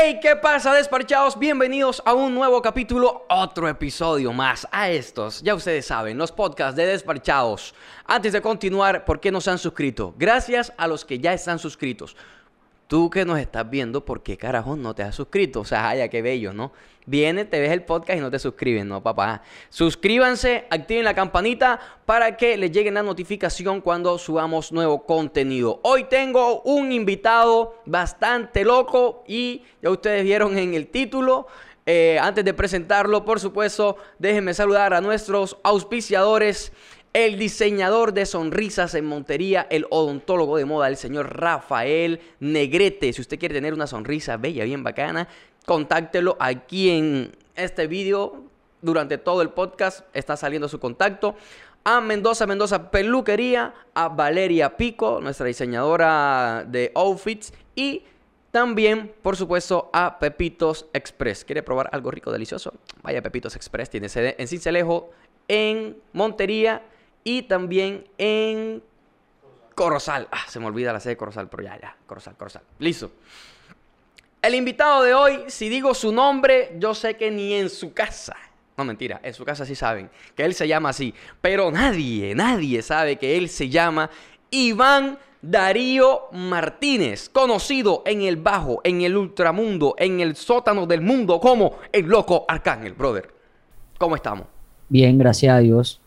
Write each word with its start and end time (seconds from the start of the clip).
Hey, 0.00 0.20
¿qué 0.22 0.36
pasa, 0.36 0.72
despachados? 0.74 1.36
Bienvenidos 1.36 2.00
a 2.04 2.14
un 2.14 2.32
nuevo 2.32 2.62
capítulo, 2.62 3.26
otro 3.28 3.68
episodio 3.68 4.32
más 4.32 4.64
a 4.70 4.88
estos. 4.90 5.42
Ya 5.42 5.56
ustedes 5.56 5.86
saben, 5.86 6.16
los 6.16 6.30
podcasts 6.30 6.76
de 6.76 6.86
Despachados. 6.86 7.74
Antes 8.04 8.32
de 8.32 8.40
continuar, 8.40 9.04
¿por 9.04 9.18
qué 9.18 9.32
no 9.32 9.40
se 9.40 9.50
han 9.50 9.58
suscrito? 9.58 10.14
Gracias 10.16 10.72
a 10.76 10.86
los 10.86 11.04
que 11.04 11.18
ya 11.18 11.32
están 11.32 11.58
suscritos. 11.58 12.14
Tú 12.88 13.10
que 13.10 13.26
nos 13.26 13.38
estás 13.38 13.68
viendo, 13.68 14.06
¿por 14.06 14.22
qué 14.22 14.38
carajo 14.38 14.74
no 14.74 14.94
te 14.94 15.02
has 15.02 15.14
suscrito? 15.14 15.60
O 15.60 15.64
sea, 15.66 15.90
ay, 15.90 16.08
qué 16.08 16.22
bello, 16.22 16.54
¿no? 16.54 16.72
Viene, 17.04 17.44
te 17.44 17.60
ves 17.60 17.70
el 17.70 17.82
podcast 17.82 18.18
y 18.18 18.22
no 18.22 18.30
te 18.30 18.38
suscribes, 18.38 18.86
¿no, 18.86 19.02
papá? 19.02 19.42
Suscríbanse, 19.68 20.64
activen 20.70 21.04
la 21.04 21.12
campanita 21.14 21.78
para 22.06 22.38
que 22.38 22.56
les 22.56 22.72
llegue 22.72 22.90
la 22.90 23.02
notificación 23.02 23.82
cuando 23.82 24.16
subamos 24.16 24.72
nuevo 24.72 25.04
contenido. 25.04 25.80
Hoy 25.82 26.04
tengo 26.04 26.62
un 26.62 26.90
invitado 26.90 27.74
bastante 27.84 28.64
loco 28.64 29.22
y 29.28 29.64
ya 29.82 29.90
ustedes 29.90 30.24
vieron 30.24 30.56
en 30.56 30.72
el 30.72 30.86
título. 30.86 31.46
Eh, 31.84 32.18
antes 32.18 32.42
de 32.42 32.54
presentarlo, 32.54 33.22
por 33.22 33.38
supuesto, 33.38 33.96
déjenme 34.18 34.54
saludar 34.54 34.94
a 34.94 35.02
nuestros 35.02 35.58
auspiciadores 35.62 36.72
el 37.12 37.38
diseñador 37.38 38.12
de 38.12 38.26
sonrisas 38.26 38.94
en 38.94 39.06
Montería, 39.06 39.66
el 39.70 39.86
odontólogo 39.90 40.56
de 40.56 40.64
moda, 40.64 40.88
el 40.88 40.96
señor 40.96 41.36
Rafael 41.40 42.20
Negrete. 42.40 43.12
Si 43.12 43.20
usted 43.20 43.38
quiere 43.38 43.54
tener 43.54 43.74
una 43.74 43.86
sonrisa 43.86 44.36
bella, 44.36 44.64
bien 44.64 44.82
bacana, 44.82 45.28
contáctelo 45.66 46.36
aquí 46.38 46.90
en 46.90 47.36
este 47.54 47.86
video. 47.86 48.44
Durante 48.80 49.18
todo 49.18 49.42
el 49.42 49.50
podcast 49.50 50.06
está 50.14 50.36
saliendo 50.36 50.68
su 50.68 50.78
contacto. 50.78 51.34
A 51.84 52.00
Mendoza, 52.00 52.46
Mendoza 52.46 52.90
Peluquería, 52.90 53.74
a 53.94 54.08
Valeria 54.08 54.76
Pico, 54.76 55.20
nuestra 55.20 55.46
diseñadora 55.46 56.64
de 56.68 56.92
outfits 56.94 57.52
y 57.74 58.04
también, 58.50 59.12
por 59.22 59.36
supuesto, 59.36 59.90
a 59.92 60.18
Pepitos 60.18 60.86
Express. 60.92 61.44
¿Quiere 61.44 61.62
probar 61.62 61.88
algo 61.92 62.10
rico, 62.10 62.30
delicioso? 62.30 62.74
Vaya 63.02 63.22
Pepitos 63.22 63.56
Express, 63.56 63.90
tiene 63.90 64.08
sede 64.08 64.36
en 64.38 64.48
Cincelejo, 64.48 65.10
en 65.48 65.96
Montería 66.12 66.82
y 67.28 67.42
también 67.42 68.06
en 68.16 68.82
Corozal. 69.74 70.28
Ah, 70.32 70.46
se 70.48 70.58
me 70.58 70.64
olvida 70.64 70.94
la 70.94 71.00
sede 71.00 71.12
de 71.12 71.16
Corozal, 71.18 71.50
pero 71.50 71.62
ya, 71.62 71.78
ya, 71.78 71.94
Corozal, 72.06 72.34
Corozal. 72.38 72.62
Listo. 72.78 73.10
El 74.40 74.54
invitado 74.54 75.02
de 75.02 75.12
hoy, 75.12 75.44
si 75.48 75.68
digo 75.68 75.92
su 75.92 76.10
nombre, 76.10 76.74
yo 76.78 76.94
sé 76.94 77.18
que 77.18 77.30
ni 77.30 77.52
en 77.52 77.68
su 77.68 77.92
casa. 77.92 78.34
No, 78.78 78.84
mentira, 78.84 79.20
en 79.22 79.34
su 79.34 79.44
casa 79.44 79.66
sí 79.66 79.74
saben 79.74 80.08
que 80.34 80.42
él 80.42 80.54
se 80.54 80.66
llama 80.66 80.88
así. 80.88 81.12
Pero 81.42 81.70
nadie, 81.70 82.34
nadie 82.34 82.80
sabe 82.80 83.16
que 83.16 83.36
él 83.36 83.50
se 83.50 83.68
llama 83.68 84.08
Iván 84.50 85.18
Darío 85.42 86.28
Martínez, 86.32 87.28
conocido 87.28 88.04
en 88.06 88.22
el 88.22 88.36
bajo, 88.36 88.80
en 88.84 89.02
el 89.02 89.14
ultramundo, 89.18 89.96
en 89.98 90.20
el 90.20 90.34
sótano 90.34 90.86
del 90.86 91.02
mundo 91.02 91.40
como 91.40 91.76
el 91.92 92.06
loco 92.06 92.46
Arcángel, 92.48 92.94
brother. 92.94 93.28
¿Cómo 93.98 94.16
estamos? 94.16 94.46
Bien, 94.88 95.18
gracias 95.18 95.54
a 95.54 95.58
Dios. 95.58 96.00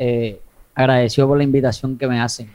Eh, 0.00 0.40
agradecido 0.74 1.28
por 1.28 1.38
la 1.38 1.44
invitación 1.44 1.96
que 1.96 2.06
me 2.06 2.20
hacen. 2.20 2.50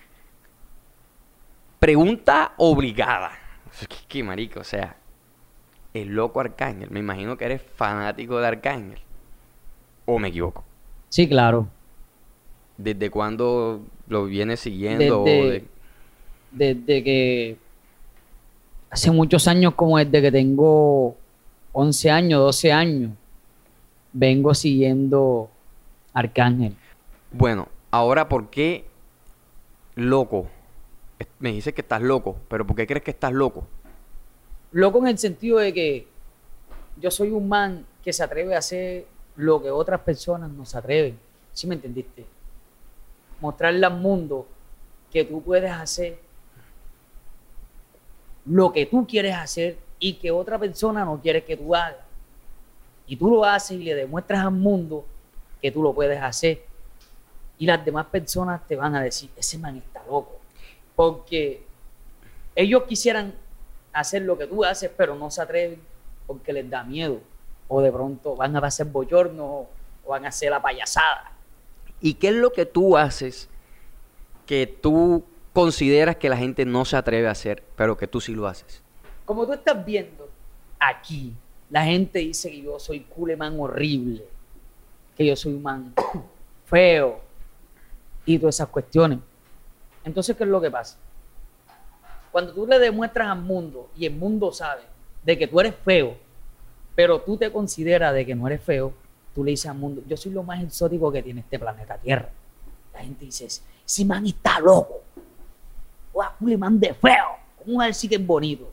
Pregunta 1.80 2.53
obligada. 2.58 3.31
Qué 4.08 4.23
marico, 4.23 4.59
o 4.59 4.64
sea, 4.64 4.98
el 5.94 6.09
loco 6.09 6.42
Arcángel. 6.42 6.89
Me 6.92 7.00
imagino 7.00 7.38
que 7.38 7.45
eres 7.45 7.61
fanático 7.61 8.39
de 8.39 8.48
Arcángel. 8.48 9.00
¿O 10.06 10.20
me 10.20 10.30
equivoco? 10.30 10.64
Sí, 11.09 11.28
claro. 11.28 11.67
¿Desde 12.78 13.09
cuándo 13.09 13.81
lo 14.08 14.26
vienes 14.26 14.59
siguiendo? 14.59 15.23
Desde, 15.23 15.66
desde 16.52 17.04
que 17.04 17.58
hace 18.89 19.11
muchos 19.11 19.48
años, 19.48 19.76
como 19.76 19.98
desde 19.98 20.22
que 20.22 20.31
tengo 20.31 21.16
11 21.73 22.11
años, 22.11 22.39
12 22.42 22.72
años, 22.72 23.11
vengo 24.11 24.54
siguiendo 24.54 25.50
Arcángel. 26.14 26.76
Bueno, 27.31 27.67
ahora, 27.92 28.30
¿por 28.30 28.50
qué 28.50 28.86
loco? 29.95 30.48
Me 31.39 31.52
dice 31.52 31.73
que 31.73 31.82
estás 31.82 32.02
loco, 32.02 32.38
pero 32.48 32.66
¿por 32.66 32.76
qué 32.76 32.88
crees 32.88 33.04
que 33.04 33.11
estás 33.11 33.33
loco? 33.33 33.66
Loco 34.72 35.00
en 35.00 35.08
el 35.08 35.17
sentido 35.17 35.58
de 35.60 35.73
que 35.73 36.08
yo 36.98 37.11
soy 37.11 37.32
un 37.32 37.48
man 37.48 37.86
que 38.04 38.14
se 38.14 38.23
atreve 38.23 38.55
a 38.55 38.60
hacer 38.60 39.05
lo 39.36 39.61
que 39.61 39.72
otras 39.72 40.02
personas 40.02 40.49
no 40.52 40.66
se 40.66 40.78
atreven. 40.78 41.20
¿Sí 41.54 41.67
me 41.67 41.76
entendiste? 41.76 42.26
Mostrarle 43.42 43.86
al 43.86 43.99
mundo 43.99 44.48
que 45.11 45.26
tú 45.26 45.42
puedes 45.42 45.72
hacer 45.72 46.20
lo 48.45 48.72
que 48.72 48.86
tú 48.86 49.05
quieres 49.05 49.36
hacer 49.36 49.78
y 49.99 50.14
que 50.14 50.32
otra 50.32 50.58
persona 50.58 51.05
no 51.05 51.22
quiere 51.22 51.44
que 51.44 51.58
tú 51.58 51.76
hagas. 51.76 51.98
Y 53.05 53.16
tú 53.16 53.30
lo 53.30 53.44
haces 53.44 53.72
y 53.72 53.83
le 53.83 53.95
demuestras 53.95 54.44
al 54.44 54.52
mundo 54.52 55.05
que 55.61 55.72
tú 55.72 55.82
lo 55.82 55.94
puedes 55.94 56.22
hacer. 56.22 56.64
Y 57.59 57.65
las 57.65 57.83
demás 57.83 58.05
personas 58.05 58.65
te 58.67 58.77
van 58.77 58.95
a 58.95 59.03
decir, 59.03 59.30
ese 59.36 59.58
man 59.58 59.75
está 59.75 60.02
loco. 60.05 60.39
Porque 60.95 61.61
ellos 62.55 62.83
quisieran 62.83 63.33
hacer 63.92 64.21
lo 64.21 64.37
que 64.37 64.47
tú 64.47 64.64
haces, 64.64 64.89
pero 64.95 65.14
no 65.14 65.30
se 65.30 65.42
atreven 65.42 65.81
porque 66.25 66.53
les 66.53 66.69
da 66.69 66.83
miedo. 66.86 67.19
O 67.67 67.81
de 67.81 67.92
pronto 67.92 68.37
van 68.37 68.55
a 68.55 68.59
hacer 68.59 68.87
bochorno 68.87 69.45
o 70.05 70.09
van 70.09 70.23
a 70.25 70.30
hacer 70.30 70.49
la 70.52 70.61
payasada. 70.61 71.33
¿Y 71.99 72.14
qué 72.14 72.30
es 72.30 72.36
lo 72.36 72.53
que 72.53 72.65
tú 72.65 72.98
haces 72.98 73.49
que 74.45 74.65
tú 74.65 75.25
consideras 75.52 76.15
que 76.15 76.30
la 76.30 76.37
gente 76.37 76.64
no 76.65 76.86
se 76.86 76.95
atreve 76.95 77.27
a 77.27 77.31
hacer, 77.31 77.61
pero 77.75 77.98
que 77.98 78.08
tú 78.08 78.21
sí 78.21 78.33
lo 78.33 78.48
haces? 78.48 78.81
Como 79.25 79.45
tú 79.45 79.52
estás 79.52 79.86
viendo 79.86 80.30
aquí, 80.80 81.33
la 81.69 81.83
gente 81.83 82.19
dice 82.19 82.49
que 82.49 82.61
yo 82.61 82.80
soy 82.80 83.02
culeman 83.02 83.59
horrible, 83.59 84.25
que 85.17 85.25
yo 85.25 85.36
soy 85.36 85.55
un 85.55 85.61
man 85.61 85.93
feo 86.65 87.29
y 88.25 88.37
todas 88.37 88.55
esas 88.55 88.67
cuestiones. 88.69 89.19
Entonces, 90.03 90.35
¿qué 90.35 90.43
es 90.43 90.49
lo 90.49 90.61
que 90.61 90.71
pasa? 90.71 90.97
Cuando 92.31 92.53
tú 92.53 92.67
le 92.67 92.80
demuestras 92.80 93.30
al 93.30 93.41
mundo 93.41 93.89
y 93.95 94.05
el 94.05 94.15
mundo 94.15 94.52
sabe 94.52 94.83
de 95.23 95.37
que 95.37 95.47
tú 95.47 95.59
eres 95.59 95.75
feo, 95.83 96.15
pero 96.95 97.21
tú 97.21 97.37
te 97.37 97.52
consideras 97.52 98.13
de 98.13 98.25
que 98.25 98.35
no 98.35 98.47
eres 98.47 98.61
feo, 98.61 98.93
tú 99.33 99.43
le 99.43 99.52
dices 99.52 99.71
al 99.71 99.77
mundo, 99.77 100.03
yo 100.07 100.17
soy 100.17 100.31
lo 100.31 100.43
más 100.43 100.63
exótico 100.63 101.11
que 101.11 101.23
tiene 101.23 101.41
este 101.41 101.57
planeta 101.57 101.97
Tierra. 101.97 102.30
La 102.93 102.99
gente 102.99 103.25
dice, 103.25 103.45
ese 103.45 104.05
man 104.05 104.25
está 104.25 104.59
loco. 104.59 105.01
O 106.13 106.23
un 106.41 106.59
man 106.59 106.80
de 106.80 106.93
feo. 106.93 107.37
¿Cómo 107.63 107.81
a 107.81 107.86
decir 107.86 108.09
que 108.09 108.15
es 108.15 108.25
bonito? 108.25 108.65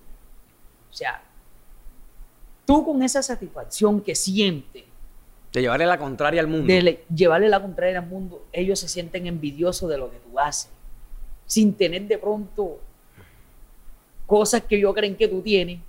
O 0.90 0.92
sea, 0.92 1.22
tú 2.64 2.84
con 2.84 3.02
esa 3.02 3.22
satisfacción 3.22 4.00
que 4.00 4.14
sientes 4.14 4.84
de 5.56 5.62
llevarle 5.62 5.86
la 5.86 5.96
contraria 5.96 6.42
al 6.42 6.48
mundo. 6.48 6.66
De 6.66 7.02
llevarle 7.14 7.48
la 7.48 7.62
contraria 7.62 7.98
al 8.00 8.06
mundo, 8.06 8.44
ellos 8.52 8.78
se 8.78 8.88
sienten 8.88 9.26
envidiosos 9.26 9.88
de 9.88 9.96
lo 9.96 10.10
que 10.10 10.18
tú 10.18 10.38
haces, 10.38 10.70
sin 11.46 11.72
tener 11.72 12.02
de 12.02 12.18
pronto 12.18 12.78
cosas 14.26 14.64
que 14.64 14.76
ellos 14.76 14.92
creen 14.92 15.16
que 15.16 15.28
tú 15.28 15.40
tienes, 15.40 15.80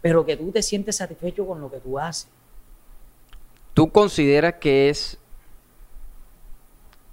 pero 0.00 0.24
que 0.24 0.36
tú 0.36 0.52
te 0.52 0.62
sientes 0.62 0.94
satisfecho 0.94 1.44
con 1.44 1.60
lo 1.60 1.72
que 1.72 1.78
tú 1.78 1.98
haces. 1.98 2.28
¿Tú 3.74 3.90
consideras 3.90 4.54
que 4.60 4.90
es 4.90 5.18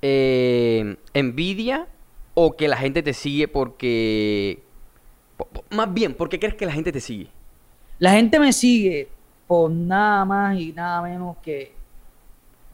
eh, 0.04 0.98
envidia 1.16 1.88
o 2.36 2.56
que 2.56 2.68
la 2.68 2.78
gente 2.78 3.02
te 3.02 3.16
sigue 3.16 3.48
porque... 3.48 4.62
Más 5.72 5.92
bien, 5.92 6.14
¿por 6.14 6.30
qué 6.30 6.38
crees 6.38 6.54
que 6.54 6.68
la 6.68 6.74
gente 6.74 6.92
te 6.92 7.02
sigue? 7.02 7.30
La 7.98 8.12
gente 8.12 8.40
me 8.40 8.54
sigue 8.54 9.10
por 9.48 9.72
nada 9.72 10.26
más 10.26 10.60
y 10.60 10.74
nada 10.74 11.02
menos 11.02 11.38
que 11.38 11.74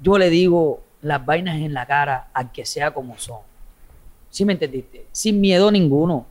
yo 0.02 0.18
le 0.18 0.30
digo 0.30 0.82
las 1.02 1.24
vainas 1.24 1.58
en 1.58 1.74
la 1.74 1.86
cara 1.86 2.30
al 2.34 2.52
que 2.52 2.66
sea 2.66 2.94
como 2.94 3.18
son. 3.18 3.42
¿Sí 4.30 4.44
me 4.44 4.54
entendiste? 4.54 5.06
Sin 5.12 5.40
miedo 5.40 5.72
ninguno. 5.72 6.26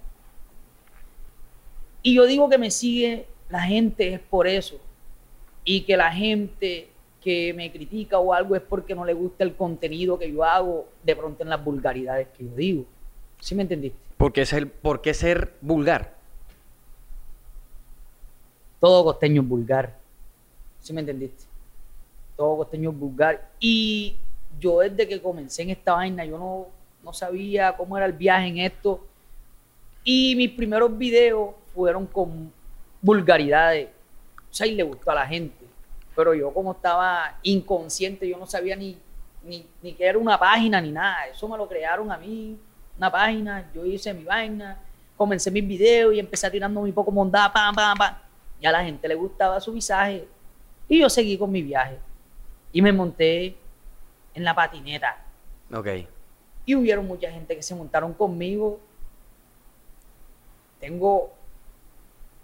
Y 2.03 2.15
yo 2.15 2.27
digo 2.27 2.49
que 2.49 2.59
me 2.59 2.71
sigue 2.71 3.27
la 3.53 3.61
gente 3.61 4.15
es 4.15 4.21
por 4.21 4.49
eso. 4.49 4.81
Y 5.65 5.83
que 5.83 5.97
la 5.97 6.11
gente 6.11 6.89
que 7.21 7.53
me 7.55 7.71
critica 7.71 8.19
o 8.19 8.33
algo 8.33 8.57
es 8.57 8.63
porque 8.63 8.95
no 8.95 9.05
le 9.05 9.13
gusta 9.13 9.45
el 9.45 9.55
contenido 9.55 10.19
que 10.19 10.33
yo 10.33 10.43
hago 10.43 10.89
de 11.05 11.15
pronto 11.15 11.43
en 11.43 11.51
las 11.51 11.63
vulgaridades 11.63 12.29
que 12.37 12.45
yo 12.45 12.51
digo. 12.57 12.85
¿Sí 13.39 13.55
me 13.55 13.63
entendiste? 13.63 13.99
¿Por 14.17 14.33
qué 14.33 14.47
ser, 14.47 14.73
por 14.73 15.03
qué 15.03 15.15
ser 15.15 15.53
vulgar? 15.61 16.15
Todo 18.81 19.05
costeño 19.05 19.43
es 19.43 19.49
vulgar. 19.49 20.02
¿Sí 20.83 20.93
me 20.93 21.01
entendiste? 21.01 21.45
Todo 22.37 22.59
costeño 22.59 22.93
vulgar. 22.93 23.51
Y 23.61 24.17
yo 24.59 24.81
desde 24.81 25.07
que 25.07 25.23
comencé 25.23 25.63
en 25.63 25.71
esta 25.71 25.95
vaina, 25.95 26.25
yo 26.25 26.37
no, 26.37 26.67
no 27.05 27.13
sabía 27.13 27.77
cómo 27.77 27.97
era 27.97 28.05
el 28.07 28.13
viaje 28.13 28.49
en 28.49 28.59
esto. 28.59 29.01
Y 30.03 30.35
mis 30.35 30.51
primeros 30.51 30.99
videos 30.99 31.55
fueron 31.73 32.07
con 32.07 32.53
vulgaridades. 33.01 33.89
O 34.51 34.55
sea, 34.55 34.67
y 34.67 34.75
le 34.75 34.83
gustó 34.83 35.13
a 35.13 35.15
la 35.15 35.27
gente. 35.27 35.65
Pero 36.17 36.35
yo 36.35 36.53
como 36.53 36.73
estaba 36.73 37.39
inconsciente, 37.45 38.29
yo 38.29 38.37
no 38.37 38.47
sabía 38.47 38.75
ni, 38.75 38.99
ni, 39.45 39.65
ni 39.83 39.95
que 39.95 40.05
era 40.05 40.19
una 40.19 40.37
página 40.37 40.81
ni 40.81 40.91
nada. 40.91 41.29
Eso 41.29 41.49
me 41.49 41.57
lo 41.57 41.69
crearon 41.69 42.11
a 42.11 42.19
mí, 42.19 42.59
una 42.99 43.11
página. 43.11 43.71
Yo 43.73 43.87
hice 43.87 44.13
mi 44.13 44.25
vaina, 44.25 44.79
comencé 45.17 45.49
mis 45.49 45.67
videos 45.67 46.13
y 46.13 46.19
empecé 46.19 46.51
tirando 46.51 46.83
mi 46.83 46.91
poco 46.91 47.13
mondada, 47.13 47.53
pam, 47.53 47.73
pam, 47.73 47.97
pam. 47.97 48.15
Y 48.61 48.67
a 48.67 48.73
la 48.73 48.85
gente 48.85 49.07
le 49.07 49.15
gustaba 49.15 49.61
su 49.61 49.73
visaje. 49.73 50.27
Y 50.93 50.99
yo 50.99 51.09
seguí 51.09 51.39
con 51.39 51.51
mi 51.51 51.63
viaje. 51.63 51.97
Y 52.71 52.83
me 52.83 52.93
monté 52.93 53.57
en 54.35 54.45
la 54.45 54.55
patineta. 54.55 55.25
Ok. 55.73 55.89
Y 56.67 56.75
hubieron 56.75 57.07
mucha 57.07 57.33
gente 57.33 57.57
que 57.57 57.63
se 57.63 57.75
montaron 57.75 58.13
conmigo. 58.13 58.79
Tengo 60.81 61.33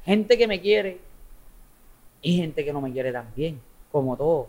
gente 0.03 0.39
que 0.39 0.47
me 0.47 0.62
quiere 0.62 0.99
y 2.23 2.39
gente 2.39 2.65
que 2.65 2.73
no 2.73 2.81
me 2.81 2.91
quiere 2.91 3.12
también, 3.12 3.61
como 3.93 4.17
todo. 4.17 4.49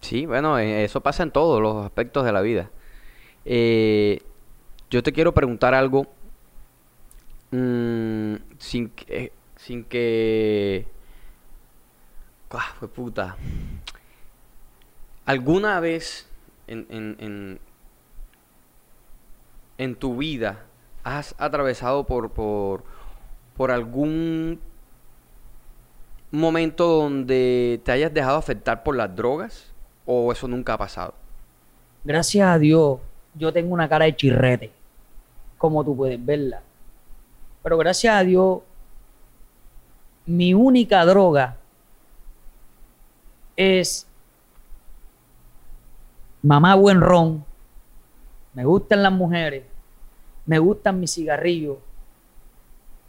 Sí, 0.00 0.26
bueno, 0.26 0.58
eh, 0.58 0.82
eso 0.82 1.00
pasa 1.00 1.22
en 1.22 1.30
todos 1.30 1.62
los 1.62 1.86
aspectos 1.86 2.24
de 2.24 2.32
la 2.32 2.40
vida. 2.40 2.68
Eh, 3.44 4.22
yo 4.90 5.04
te 5.04 5.12
quiero 5.12 5.32
preguntar 5.32 5.72
algo 5.72 6.08
mm, 7.52 8.34
sin 8.58 8.88
que, 8.88 9.30
sin 9.54 9.84
que, 9.84 10.88
ah, 12.50 12.74
fue 12.78 12.88
puta. 12.88 13.36
¿Alguna 15.24 15.80
vez 15.80 16.28
en, 16.66 16.86
en, 16.90 17.16
en, 17.18 17.60
en 19.78 19.94
tu 19.96 20.16
vida 20.16 20.64
has 21.02 21.34
atravesado 21.38 22.04
por, 22.04 22.30
por, 22.30 22.84
por 23.56 23.70
algún 23.70 24.60
momento 26.30 26.86
donde 26.86 27.80
te 27.84 27.92
hayas 27.92 28.12
dejado 28.12 28.38
afectar 28.38 28.82
por 28.82 28.96
las 28.96 29.14
drogas? 29.14 29.72
¿O 30.04 30.30
eso 30.30 30.46
nunca 30.46 30.74
ha 30.74 30.78
pasado? 30.78 31.14
Gracias 32.04 32.46
a 32.48 32.58
Dios, 32.58 33.00
yo 33.34 33.52
tengo 33.52 33.74
una 33.74 33.88
cara 33.88 34.04
de 34.04 34.14
chirrete, 34.14 34.70
como 35.58 35.84
tú 35.84 35.96
puedes 35.96 36.24
verla. 36.24 36.62
Pero 37.64 37.76
gracias 37.78 38.14
a 38.14 38.22
Dios, 38.22 38.60
mi 40.24 40.54
única 40.54 41.04
droga 41.04 41.56
es 43.56 44.06
mamá 46.42 46.74
buen 46.74 47.00
ron, 47.00 47.44
me 48.54 48.64
gustan 48.64 49.02
las 49.02 49.12
mujeres, 49.12 49.64
me 50.44 50.58
gustan 50.58 51.00
mis 51.00 51.12
cigarrillos, 51.12 51.78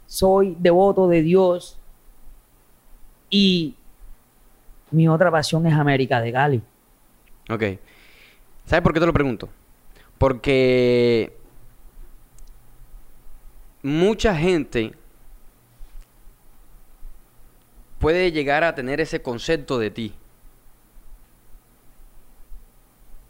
soy 0.06 0.56
devoto 0.58 1.06
de 1.08 1.22
Dios 1.22 1.78
y 3.30 3.76
mi 4.90 5.06
otra 5.06 5.30
pasión 5.30 5.66
es 5.66 5.74
América 5.74 6.20
de 6.20 6.32
Cali. 6.32 6.62
Ok. 7.50 7.62
¿Sabes 8.64 8.82
por 8.82 8.92
qué 8.92 9.00
te 9.00 9.06
lo 9.06 9.12
pregunto? 9.12 9.48
Porque 10.18 11.36
mucha 13.82 14.34
gente 14.34 14.92
puede 17.98 18.32
llegar 18.32 18.64
a 18.64 18.74
tener 18.74 19.00
ese 19.00 19.22
concepto 19.22 19.78
de 19.78 19.90
ti 19.90 20.14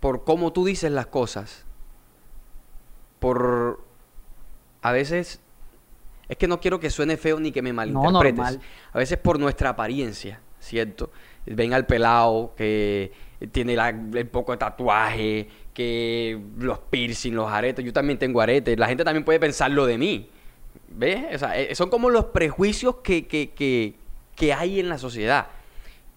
por 0.00 0.24
cómo 0.24 0.52
tú 0.52 0.64
dices 0.64 0.90
las 0.92 1.06
cosas, 1.06 1.64
por 3.18 3.80
a 4.82 4.92
veces 4.92 5.40
es 6.28 6.36
que 6.36 6.46
no 6.46 6.60
quiero 6.60 6.78
que 6.78 6.90
suene 6.90 7.16
feo 7.16 7.40
ni 7.40 7.52
que 7.52 7.62
me 7.62 7.72
malinterpretes. 7.72 8.36
normal. 8.36 8.60
A 8.92 8.98
veces 8.98 9.18
por 9.18 9.38
nuestra 9.40 9.70
apariencia, 9.70 10.40
¿cierto? 10.60 11.10
Ven 11.46 11.72
al 11.72 11.86
pelado 11.86 12.52
que 12.56 13.12
tiene 13.50 13.74
la- 13.74 13.88
el 13.88 14.26
poco 14.26 14.52
de 14.52 14.58
tatuaje, 14.58 15.48
que 15.72 16.38
los 16.58 16.78
piercing, 16.80 17.34
los 17.34 17.50
aretes. 17.50 17.84
Yo 17.84 17.92
también 17.92 18.18
tengo 18.18 18.40
aretes. 18.40 18.78
La 18.78 18.86
gente 18.88 19.04
también 19.04 19.24
puede 19.24 19.40
pensarlo 19.40 19.86
de 19.86 19.96
mí. 19.96 20.28
¿Ves? 20.88 21.34
O 21.34 21.38
sea, 21.38 21.58
eh, 21.58 21.74
son 21.74 21.88
como 21.88 22.10
los 22.10 22.26
prejuicios 22.26 22.96
que, 22.96 23.26
que, 23.26 23.50
que, 23.50 23.94
que 24.36 24.52
hay 24.52 24.80
en 24.80 24.88
la 24.90 24.98
sociedad. 24.98 25.48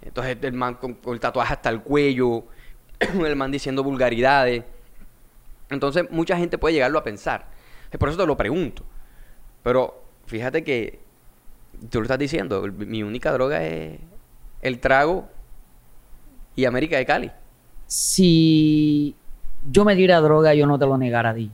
Entonces 0.02 0.38
el 0.42 0.54
man 0.54 0.76
con, 0.76 0.96
con 0.96 1.14
el 1.14 1.20
tatuaje 1.20 1.54
hasta 1.54 1.70
el 1.70 1.82
cuello, 1.82 2.44
el 3.26 3.36
man 3.36 3.52
diciendo 3.52 3.84
vulgaridades. 3.84 4.64
Entonces 5.70 6.10
mucha 6.12 6.38
gente 6.38 6.58
puede 6.58 6.76
llegarlo 6.76 7.00
a 7.00 7.04
pensar. 7.04 7.48
Por 7.98 8.10
eso 8.10 8.18
te 8.18 8.26
lo 8.26 8.38
pregunto. 8.38 8.84
Pero 9.64 10.02
fíjate 10.26 10.64
que 10.64 11.00
tú 11.90 12.00
lo 12.00 12.04
estás 12.04 12.20
diciendo, 12.20 12.64
mi 12.78 13.04
única 13.04 13.32
droga 13.32 13.64
es 13.64 14.00
el 14.62 14.80
trago 14.80 15.28
y 16.56 16.66
América 16.66 16.98
de 16.98 17.06
Cali. 17.06 17.32
si 17.88 19.16
yo 19.70 19.86
me 19.86 19.96
diera 19.96 20.20
droga, 20.22 20.54
yo 20.54 20.66
no 20.66 20.80
te 20.80 20.86
lo 20.86 20.98
negara 20.98 21.32
a 21.32 21.36
ti. 21.36 21.52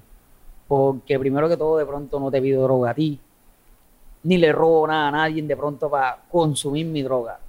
Porque 0.67 1.17
primero 1.19 1.47
que 1.49 1.57
todo, 1.57 1.77
de 1.77 1.85
pronto 1.85 2.19
no 2.19 2.29
te 2.31 2.41
pido 2.41 2.63
droga 2.63 2.91
a 2.91 2.93
ti. 2.93 3.19
Ni 4.23 4.37
le 4.37 4.51
robo 4.51 4.87
nada 4.87 5.07
a 5.07 5.11
nadie 5.11 5.41
de 5.41 5.55
pronto 5.55 5.89
para 5.89 6.19
consumir 6.29 6.85
mi 6.85 7.01
droga. 7.01 7.39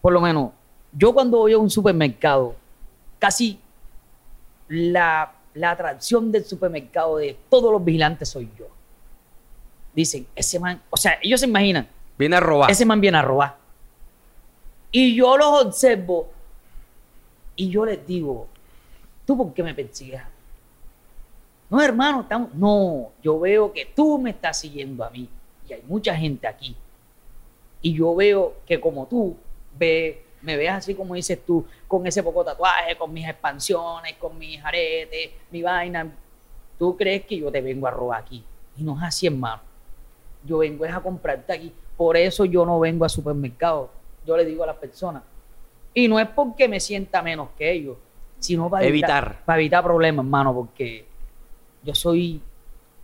Por 0.00 0.12
lo 0.12 0.20
menos, 0.20 0.50
yo 0.92 1.12
cuando 1.12 1.38
voy 1.38 1.52
a 1.52 1.58
un 1.58 1.70
supermercado, 1.70 2.54
casi 3.18 3.58
la, 4.68 5.32
la 5.54 5.70
atracción 5.72 6.30
del 6.30 6.44
supermercado 6.44 7.18
de 7.18 7.36
todos 7.48 7.72
los 7.72 7.84
vigilantes 7.84 8.28
soy 8.28 8.50
yo. 8.58 8.66
Dicen, 9.94 10.26
ese 10.34 10.58
man, 10.60 10.80
o 10.90 10.96
sea, 10.96 11.18
ellos 11.22 11.40
se 11.40 11.46
imaginan, 11.46 11.88
Viene 12.18 12.36
a 12.36 12.40
robar. 12.40 12.70
ese 12.70 12.84
man 12.84 13.00
viene 13.00 13.18
a 13.18 13.22
robar. 13.22 13.56
Y 14.90 15.14
yo 15.14 15.36
los 15.36 15.66
observo 15.66 16.28
y 17.56 17.68
yo 17.70 17.84
les 17.84 18.06
digo, 18.06 18.46
¿tú 19.26 19.36
por 19.36 19.52
qué 19.52 19.62
me 19.62 19.74
persigues? 19.74 20.22
No, 21.70 21.82
hermano, 21.82 22.22
estamos... 22.22 22.54
No, 22.54 23.10
yo 23.22 23.38
veo 23.40 23.72
que 23.72 23.84
tú 23.84 24.18
me 24.18 24.30
estás 24.30 24.58
siguiendo 24.60 25.04
a 25.04 25.10
mí. 25.10 25.28
Y 25.68 25.72
hay 25.74 25.82
mucha 25.86 26.14
gente 26.16 26.46
aquí. 26.46 26.74
Y 27.82 27.92
yo 27.94 28.14
veo 28.14 28.54
que 28.66 28.80
como 28.80 29.06
tú 29.06 29.36
ve, 29.78 30.24
me 30.42 30.56
ves 30.56 30.70
así 30.70 30.94
como 30.94 31.14
dices 31.14 31.44
tú, 31.44 31.64
con 31.86 32.06
ese 32.06 32.22
poco 32.22 32.44
tatuaje, 32.44 32.96
con 32.96 33.12
mis 33.12 33.26
expansiones, 33.28 34.14
con 34.14 34.38
mis 34.38 34.62
aretes, 34.64 35.30
mi 35.50 35.62
vaina. 35.62 36.10
Tú 36.78 36.96
crees 36.96 37.24
que 37.24 37.38
yo 37.38 37.50
te 37.50 37.60
vengo 37.60 37.86
a 37.86 37.90
robar 37.90 38.22
aquí. 38.22 38.44
Y 38.76 38.82
no 38.82 38.96
es 38.96 39.02
así, 39.02 39.26
hermano. 39.26 39.62
Yo 40.44 40.58
vengo 40.58 40.84
es 40.84 40.92
a 40.94 41.00
comprarte 41.00 41.52
aquí. 41.52 41.72
Por 41.96 42.16
eso 42.16 42.44
yo 42.44 42.64
no 42.64 42.78
vengo 42.78 43.04
a 43.04 43.08
supermercados. 43.08 43.90
Yo 44.24 44.36
le 44.36 44.44
digo 44.44 44.62
a 44.62 44.68
las 44.68 44.76
personas. 44.76 45.22
Y 45.92 46.06
no 46.06 46.20
es 46.20 46.28
porque 46.28 46.68
me 46.68 46.78
sienta 46.78 47.22
menos 47.22 47.48
que 47.58 47.72
ellos, 47.72 47.96
sino 48.38 48.70
para 48.70 48.86
Evitar. 48.86 49.42
para 49.44 49.58
evitar 49.58 49.82
problemas, 49.82 50.24
hermano, 50.24 50.54
porque 50.54 51.06
yo 51.82 51.94
soy 51.94 52.40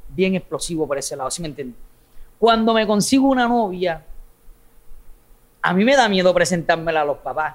bien 0.08 0.36
explosivo 0.36 0.86
por 0.86 0.98
ese 0.98 1.16
lado, 1.16 1.30
¿sí 1.30 1.42
me 1.42 1.48
entiendes? 1.48 1.76
Cuando 2.38 2.74
me 2.74 2.86
consigo 2.86 3.28
una 3.28 3.48
novia, 3.48 4.04
a 5.64 5.72
mí 5.72 5.82
me 5.82 5.96
da 5.96 6.10
miedo 6.10 6.34
presentármela 6.34 7.00
a 7.00 7.04
los 7.06 7.18
papás. 7.18 7.54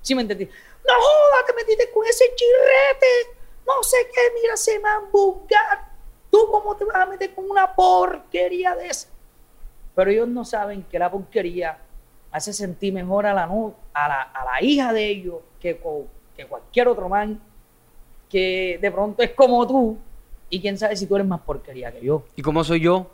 ¿Sí 0.00 0.14
me 0.14 0.22
entendí? 0.22 0.46
No 0.46 0.94
jodas, 0.94 1.46
te 1.46 1.52
metiste 1.52 1.90
con 1.92 2.06
ese 2.06 2.24
chirrete. 2.34 3.38
No 3.66 3.82
sé 3.82 3.98
qué, 4.14 4.20
mira, 4.40 4.56
se 4.56 4.78
me 4.78 4.88
han 4.88 5.10
vulgar. 5.12 5.92
¿Tú 6.30 6.48
cómo 6.50 6.74
te 6.74 6.86
vas 6.86 6.96
a 6.96 7.06
meter 7.06 7.34
con 7.34 7.50
una 7.50 7.74
porquería 7.74 8.74
de 8.74 8.86
esa? 8.86 9.08
Pero 9.94 10.10
ellos 10.10 10.26
no 10.26 10.46
saben 10.46 10.84
que 10.84 10.98
la 10.98 11.10
porquería 11.10 11.78
hace 12.32 12.54
sentir 12.54 12.94
mejor 12.94 13.26
a 13.26 13.34
la, 13.34 13.44
a 13.44 14.08
la, 14.08 14.22
a 14.22 14.44
la 14.46 14.62
hija 14.62 14.94
de 14.94 15.06
ellos 15.06 15.36
que, 15.60 15.78
que 16.34 16.46
cualquier 16.46 16.88
otro 16.88 17.10
man 17.10 17.38
que 18.30 18.78
de 18.80 18.90
pronto 18.90 19.22
es 19.22 19.32
como 19.32 19.66
tú. 19.66 19.98
Y 20.48 20.62
quién 20.62 20.78
sabe 20.78 20.96
si 20.96 21.06
tú 21.06 21.16
eres 21.16 21.28
más 21.28 21.42
porquería 21.42 21.92
que 21.92 22.02
yo. 22.02 22.24
¿Y 22.36 22.40
cómo 22.40 22.64
soy 22.64 22.80
yo? 22.80 23.06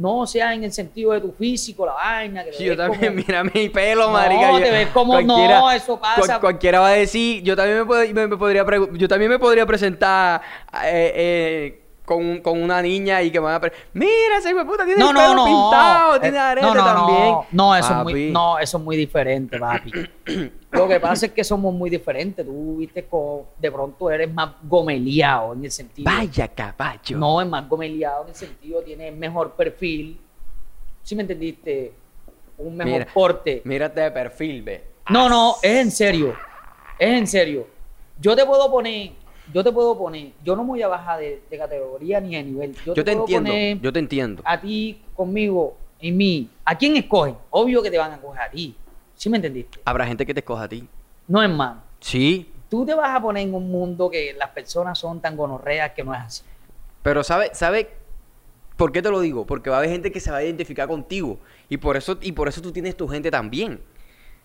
No 0.00 0.26
sea 0.26 0.54
en 0.54 0.64
el 0.64 0.72
sentido 0.72 1.12
de 1.12 1.20
tu 1.20 1.30
físico, 1.32 1.84
la 1.84 1.92
vaina. 1.92 2.42
Que 2.44 2.52
Sí, 2.54 2.64
yo 2.64 2.76
también, 2.76 3.12
como- 3.12 3.24
mira 3.28 3.44
mi 3.44 3.68
pelo, 3.68 4.06
No, 4.06 4.12
marica. 4.12 4.50
yo- 4.52 4.58
te 4.60 4.70
ves 4.70 4.88
como- 4.88 5.20
no, 5.20 5.70
eso 5.70 6.00
pasa. 6.00 6.20
cual- 6.22 6.40
cualquiera 6.40 6.80
va 6.80 6.88
a 6.88 6.92
decir, 6.92 7.42
yo 7.42 7.54
también 7.54 7.78
me, 7.80 7.84
pod- 7.84 8.12
me- 8.14 8.26
me 8.26 8.36
podría, 8.36 8.64
yo 8.92 9.08
también 9.08 9.30
me 9.30 9.38
podría 9.38 9.66
presentar 9.66 10.40
eh, 10.84 11.12
eh, 11.14 11.82
con, 12.06 12.40
con 12.40 12.62
una 12.62 12.80
niña 12.82 13.20
y 13.22 13.30
que 13.30 13.38
me 13.40 13.46
van 13.46 13.62
a 13.62 13.70
mira, 13.92 14.38
ese 14.38 14.50
hijo 14.50 14.64
puta 14.66 14.84
tiene 14.84 14.98
No, 14.98 15.10
el 15.10 15.14
no, 15.14 15.20
pelo 15.20 15.34
no. 15.34 15.44
pintado, 15.44 16.20
tiene 16.20 16.36
Eh, 16.36 16.40
arete 16.40 16.66
no, 16.66 16.74
no, 16.74 16.84
también. 16.84 17.22
No, 17.28 17.46
no, 17.52 17.76
eso 17.76 17.90
es 17.98 18.02
muy, 18.02 18.30
no, 18.30 18.58
eso 18.58 18.78
es 18.78 18.82
muy 18.84 18.96
diferente, 18.96 19.58
papi. 19.58 19.92
Lo 20.72 20.86
que 20.86 21.00
pasa 21.00 21.26
es 21.26 21.32
que 21.32 21.42
somos 21.42 21.74
muy 21.74 21.90
diferentes. 21.90 22.46
Tú 22.46 22.76
viste 22.76 23.04
como 23.04 23.46
de 23.58 23.70
pronto 23.72 24.10
eres 24.10 24.32
más 24.32 24.52
gomeleado 24.62 25.52
en 25.54 25.64
el 25.64 25.70
sentido. 25.70 26.10
Vaya 26.10 26.46
caballo. 26.48 27.18
No, 27.18 27.40
es 27.40 27.48
más 27.48 27.68
gomeleado 27.68 28.22
en 28.24 28.28
el 28.30 28.34
sentido, 28.34 28.80
tiene 28.82 29.10
mejor 29.10 29.52
perfil. 29.52 30.18
¿Sí 31.02 31.16
me 31.16 31.22
entendiste? 31.22 31.92
Un 32.58 32.76
mejor 32.76 32.92
Mira, 32.92 33.06
porte. 33.12 33.62
Mírate 33.64 34.00
de 34.00 34.10
perfil, 34.10 34.62
ve. 34.62 34.84
No, 35.08 35.28
no, 35.28 35.56
es 35.62 35.76
en 35.78 35.90
serio. 35.90 36.34
Es 36.98 37.18
en 37.18 37.26
serio. 37.26 37.66
Yo 38.20 38.36
te 38.36 38.44
puedo 38.44 38.70
poner, 38.70 39.12
yo 39.52 39.64
te 39.64 39.72
puedo 39.72 39.96
poner, 39.98 40.32
yo 40.44 40.54
no 40.54 40.62
me 40.62 40.68
voy 40.68 40.82
a 40.82 40.88
bajar 40.88 41.18
de, 41.18 41.42
de 41.50 41.58
categoría 41.58 42.20
ni 42.20 42.36
de 42.36 42.42
nivel. 42.44 42.74
Yo, 42.84 42.94
Yo 42.94 43.02
te 43.02 43.10
puedo 43.12 43.24
entiendo, 43.24 43.50
poner 43.50 43.80
yo 43.80 43.92
te 43.92 43.98
entiendo. 43.98 44.42
a 44.44 44.60
ti, 44.60 45.00
conmigo, 45.16 45.76
y 46.00 46.12
mí. 46.12 46.48
¿A 46.64 46.76
quién 46.76 46.96
escogen? 46.96 47.34
Obvio 47.48 47.82
que 47.82 47.90
te 47.90 47.98
van 47.98 48.12
a 48.12 48.18
coger 48.20 48.42
a 48.42 48.50
ti. 48.50 48.76
¿Sí 49.20 49.28
me 49.28 49.36
entendiste? 49.36 49.78
Habrá 49.84 50.06
gente 50.06 50.24
que 50.24 50.32
te 50.32 50.40
escoja 50.40 50.62
a 50.62 50.68
ti. 50.68 50.88
No, 51.28 51.42
hermano. 51.42 51.82
Sí, 52.00 52.50
Tú 52.70 52.86
te 52.86 52.94
vas 52.94 53.14
a 53.14 53.20
poner 53.20 53.46
en 53.46 53.52
un 53.52 53.70
mundo 53.70 54.08
que 54.08 54.32
las 54.32 54.48
personas 54.50 54.96
son 54.98 55.20
tan 55.20 55.36
gonorreas 55.36 55.90
que 55.92 56.02
no 56.02 56.14
es 56.14 56.20
así. 56.20 56.42
pero 57.02 57.22
sabe, 57.22 57.50
sabe, 57.52 57.90
¿Por 58.78 58.92
qué 58.92 59.02
te 59.02 59.10
lo 59.10 59.20
digo? 59.20 59.44
Porque 59.44 59.68
va 59.68 59.76
a 59.76 59.78
haber 59.80 59.90
gente 59.90 60.10
que 60.10 60.20
se 60.20 60.30
va 60.30 60.38
a 60.38 60.42
identificar 60.42 60.88
contigo. 60.88 61.38
Y 61.68 61.76
por 61.76 61.98
eso, 61.98 62.16
y 62.22 62.32
por 62.32 62.48
eso 62.48 62.62
tú 62.62 62.72
tienes 62.72 62.96
tu 62.96 63.06
gente 63.08 63.30
también. 63.30 63.78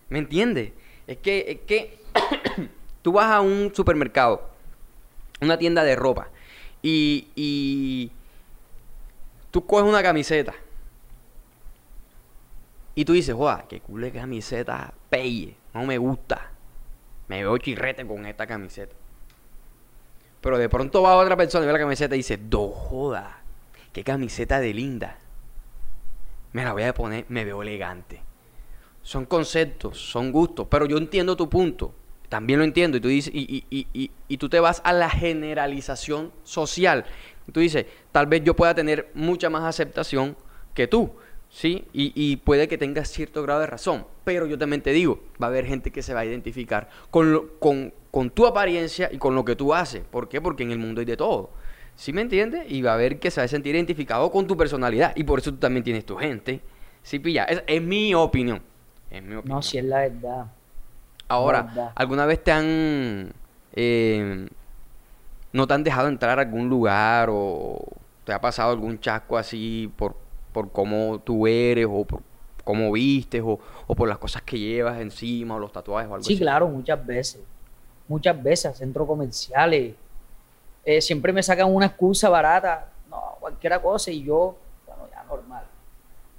¿Me 0.10 0.20
entiendes? 0.20 0.74
Es 1.08 1.20
que, 1.20 1.46
es 1.48 1.60
que 1.66 2.00
tú 3.02 3.14
vas 3.14 3.32
a 3.32 3.40
un 3.40 3.72
supermercado, 3.74 4.50
una 5.40 5.58
tienda 5.58 5.86
de 5.86 5.96
ropa, 5.96 6.28
y, 6.82 7.30
y 7.34 8.12
tú 9.52 9.66
coges 9.66 9.88
una 9.88 10.04
camiseta. 10.04 10.54
Y 12.96 13.04
tú 13.04 13.14
dices, 13.14 13.36
joder, 13.36 13.66
qué 13.68 13.82
cool 13.82 14.02
de 14.02 14.12
camiseta 14.12 14.94
pelle, 15.10 15.56
no 15.74 15.86
me 15.86 15.98
gusta. 15.98 16.52
Me 17.28 17.44
veo 17.44 17.58
chirrete 17.58 18.08
con 18.08 18.26
esta 18.26 18.48
camiseta. 18.48 18.96
Pero 20.40 20.58
de 20.58 20.70
pronto 20.70 21.02
va 21.02 21.18
otra 21.18 21.36
persona 21.36 21.66
y 21.66 21.68
ve 21.68 21.74
la 21.74 21.80
camiseta 21.80 22.16
y 22.16 22.20
dice, 22.20 22.38
do 22.38 22.70
joda, 22.70 23.42
qué 23.92 24.04
camiseta 24.04 24.60
de 24.60 24.74
linda. 24.74 25.18
Me 26.54 26.64
la 26.64 26.72
voy 26.72 26.84
a 26.84 26.94
poner, 26.94 27.26
me 27.28 27.44
veo 27.44 27.64
elegante. 27.64 28.22
Son 29.02 29.26
conceptos, 29.26 30.00
son 30.00 30.32
gustos, 30.32 30.68
pero 30.70 30.86
yo 30.86 30.98
entiendo 30.98 31.36
tu 31.36 31.50
punto. 31.50 31.94
También 32.30 32.60
lo 32.60 32.66
entiendo. 32.66 32.98
Y 32.98 33.02
tú 33.02 33.08
dices, 33.08 33.34
y, 33.36 33.66
y, 33.70 33.88
y, 33.94 34.12
y 34.28 34.38
tú 34.38 34.48
te 34.50 34.60
vas 34.60 34.82
a 34.86 34.94
la 34.94 35.10
generalización 35.10 36.32
social. 36.44 37.06
Tú 37.52 37.60
dices, 37.60 37.86
tal 38.12 38.28
vez 38.28 38.44
yo 38.44 38.56
pueda 38.56 38.74
tener 38.74 39.12
mucha 39.14 39.50
más 39.50 39.64
aceptación 39.64 40.38
que 40.74 40.88
tú. 40.88 41.12
¿Sí? 41.56 41.86
Y, 41.94 42.12
y, 42.16 42.36
puede 42.36 42.68
que 42.68 42.78
tengas 42.78 43.08
cierto 43.10 43.42
grado 43.42 43.62
de 43.62 43.68
razón, 43.68 44.06
pero 44.26 44.46
yo 44.46 44.58
también 44.58 44.82
te 44.82 44.92
digo, 44.92 45.22
va 45.42 45.48
a 45.48 45.50
haber 45.52 45.66
gente 45.66 45.90
que 45.90 46.02
se 46.02 46.14
va 46.14 46.20
a 46.20 46.26
identificar 46.26 46.90
con, 47.12 47.32
lo, 47.32 47.58
con, 47.60 47.94
con, 48.12 48.30
tu 48.30 48.46
apariencia 48.46 49.10
y 49.12 49.18
con 49.18 49.36
lo 49.36 49.46
que 49.46 49.56
tú 49.56 49.74
haces. 49.74 50.04
¿Por 50.12 50.28
qué? 50.28 50.42
Porque 50.42 50.64
en 50.64 50.72
el 50.72 50.80
mundo 50.80 51.00
hay 51.00 51.06
de 51.06 51.16
todo. 51.16 51.52
¿Sí 51.96 52.12
me 52.12 52.22
entiendes? 52.22 52.70
Y 52.70 52.82
va 52.82 52.92
a 52.92 52.94
haber 52.96 53.20
que 53.20 53.32
se 53.32 53.40
va 53.40 53.46
a 53.46 53.48
sentir 53.48 53.74
identificado 53.74 54.30
con 54.32 54.48
tu 54.48 54.58
personalidad. 54.58 55.14
Y 55.16 55.24
por 55.24 55.40
eso 55.40 55.52
tú 55.52 55.58
también 55.60 55.84
tienes 55.84 56.06
tu 56.06 56.18
gente. 56.18 56.60
¿Sí 57.04 57.20
pilla? 57.20 57.46
Es, 57.46 57.64
es 57.68 57.82
mi 57.82 58.14
opinión. 58.14 58.62
Es 59.10 59.24
mi 59.24 59.36
opinión. 59.36 59.58
No, 59.58 59.62
si 59.62 59.78
es 59.78 59.86
la 59.86 60.00
verdad. 60.00 60.48
Ahora, 61.30 61.60
La 61.60 61.64
verdad. 61.64 61.92
¿alguna 61.96 62.26
vez 62.26 62.44
te 62.44 62.52
han... 62.52 63.34
eh, 63.74 64.48
no 65.54 65.68
te 65.68 65.74
han 65.74 65.84
dejado 65.84 66.08
entrar 66.10 66.38
a 66.40 66.44
algún 66.44 66.70
lugar 66.70 67.30
o 67.32 67.80
te 68.26 68.34
ha 68.34 68.42
pasado 68.42 68.72
algún 68.72 69.00
chasco 69.00 69.38
así 69.38 69.92
por, 69.96 70.18
por 70.56 70.72
cómo 70.72 71.20
tú 71.20 71.48
eres 71.48 71.86
o 71.90 72.06
por 72.06 72.22
cómo 72.64 72.94
vistes 72.94 73.42
o, 73.46 73.60
o 73.86 73.94
por 73.94 74.08
las 74.08 74.18
cosas 74.18 74.42
que 74.42 74.58
llevas 74.58 75.02
encima 75.02 75.56
o 75.56 75.60
los 75.60 75.74
tatuajes 75.74 76.10
o 76.10 76.14
algo 76.14 76.24
Sí, 76.24 76.34
así? 76.36 76.42
claro, 76.42 76.68
muchas 76.70 77.06
veces. 77.06 77.42
Muchas 78.08 78.42
veces, 78.42 78.66
a 78.68 78.74
centros 78.74 79.06
comerciales. 79.06 79.94
Eh, 80.86 81.02
siempre 81.02 81.34
me 81.34 81.44
sacan 81.44 81.74
una 81.74 81.88
excusa 81.88 82.30
barata, 82.30 82.88
no, 83.10 83.20
cualquier 83.42 83.82
cosa, 83.82 84.12
y 84.12 84.24
yo, 84.24 84.56
bueno, 84.88 85.04
ya 85.12 85.24
normal. 85.24 85.66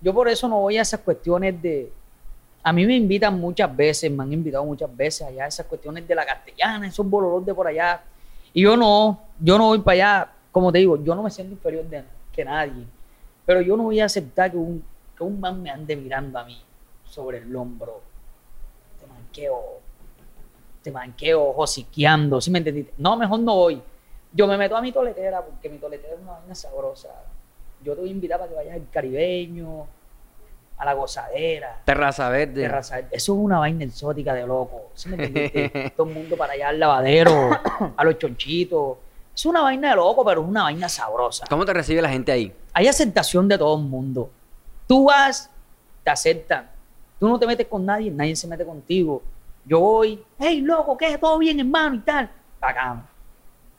Yo 0.01 0.15
por 0.15 0.29
eso 0.29 0.49
no 0.49 0.61
voy 0.61 0.79
a 0.79 0.83
esas 0.83 1.01
cuestiones 1.01 1.61
de. 1.61 1.93
A 2.63 2.73
mí 2.73 2.87
me 2.87 2.97
invitan 2.97 3.39
muchas 3.39 3.75
veces, 3.77 4.11
me 4.11 4.23
han 4.23 4.33
invitado 4.33 4.65
muchas 4.65 4.95
veces 4.97 5.27
allá 5.29 5.45
a 5.45 5.49
esas 5.49 5.67
cuestiones 5.67 6.09
de 6.09 6.15
la 6.15 6.25
castellana, 6.25 6.87
esos 6.89 7.09
bololos 7.09 7.45
de 7.45 7.53
por 7.55 7.67
allá. 7.67 8.01
Y 8.55 8.63
yo 8.63 8.77
no, 8.77 9.21
yo 9.39 9.59
no 9.59 9.67
voy 9.67 9.81
para 9.81 9.95
allá, 9.95 10.33
como 10.51 10.73
te 10.73 10.79
digo, 10.79 10.97
yo 11.05 11.15
no 11.15 11.23
me 11.23 11.31
siento 11.31 11.53
inferior 11.53 11.85
de, 11.85 12.03
que 12.33 12.45
nadie. 12.45 12.85
Pero 13.47 13.61
yo 13.63 13.77
no 13.77 13.85
voy 13.85 14.01
a 14.01 14.05
aceptar 14.07 14.51
que 14.51 14.57
un, 14.57 14.85
que 15.17 15.23
un 15.25 15.41
man 15.41 15.63
me 15.63 15.71
ande 15.71 15.95
mirando 15.97 16.39
a 16.39 16.45
mí 16.45 16.61
sobre 17.05 17.39
el 17.39 17.55
hombro. 17.57 18.01
Te 19.01 19.07
manqueo, 19.07 19.63
te 20.83 20.91
manqueo, 20.91 21.53
josiqueando, 21.53 22.41
¿sí 22.41 22.51
me 22.51 22.59
entendiste? 22.59 22.93
No, 22.99 23.17
mejor 23.17 23.41
no 23.41 23.55
voy. 23.55 23.81
Yo 24.33 24.47
me 24.47 24.59
meto 24.59 24.77
a 24.77 24.83
mi 24.83 24.93
toletera 24.93 25.41
porque 25.43 25.69
mi 25.69 25.79
toletera 25.79 26.15
es 26.15 26.21
una 26.21 26.33
vaina 26.33 26.55
sabrosa. 26.55 27.09
Yo 27.83 27.95
te 27.95 28.01
voy 28.01 28.09
a 28.11 28.13
invitar 28.13 28.39
para 28.39 28.51
que 28.51 28.57
vayas 28.57 28.75
al 28.75 28.91
caribeño, 28.91 29.87
a 30.79 30.85
la 30.85 30.93
gozadera. 30.95 31.81
Terraza 31.85 32.29
verde. 32.29 32.63
Terraza- 32.63 32.99
Eso 32.99 33.09
es 33.13 33.29
una 33.39 33.61
vaina 33.61 33.85
exótica 33.85 34.35
de 34.35 34.47
loco. 34.47 34.91
¿Sí 34.95 35.09
me 35.09 35.17
entendiste? 35.25 35.93
Todo 35.97 36.09
el 36.09 36.15
mundo 36.15 36.37
para 36.37 36.55
allá 36.55 36.69
al 36.71 36.81
lavadero, 36.81 37.51
a 37.97 38.05
los 38.05 38.19
chonchitos. 38.19 38.99
Es 39.35 39.47
una 39.47 39.61
vaina 39.63 39.91
de 39.91 39.97
loco, 39.97 40.25
pero 40.25 40.43
es 40.43 40.49
una 40.49 40.65
vaina 40.65 40.89
sabrosa. 40.89 41.45
¿Cómo 41.49 41.65
te 41.65 41.73
recibe 41.75 42.03
la 42.03 42.09
gente 42.09 42.33
ahí? 42.33 42.53
Hay 42.77 42.89
aceptación 42.89 43.49
de 43.49 43.57
todo 43.57 43.75
el 43.79 43.85
mundo. 43.85 44.29
Tú 44.87 45.05
vas, 45.07 45.49
te 46.05 46.11
aceptan. 46.11 46.69
Tú 47.19 47.27
no 47.27 47.39
te 47.39 47.47
metes 47.47 47.67
con 47.69 47.87
nadie, 47.87 48.11
nadie 48.11 48.37
se 48.37 48.47
mete 48.47 48.67
contigo. 48.67 49.23
Yo 49.65 49.81
voy, 49.81 50.23
hey, 50.39 50.61
loco, 50.61 50.95
¿qué? 50.95 51.17
¿Todo 51.17 51.39
bien, 51.39 51.59
hermano? 51.59 51.95
Y 51.95 51.99
tal. 52.01 52.31
Bacán. 52.61 53.07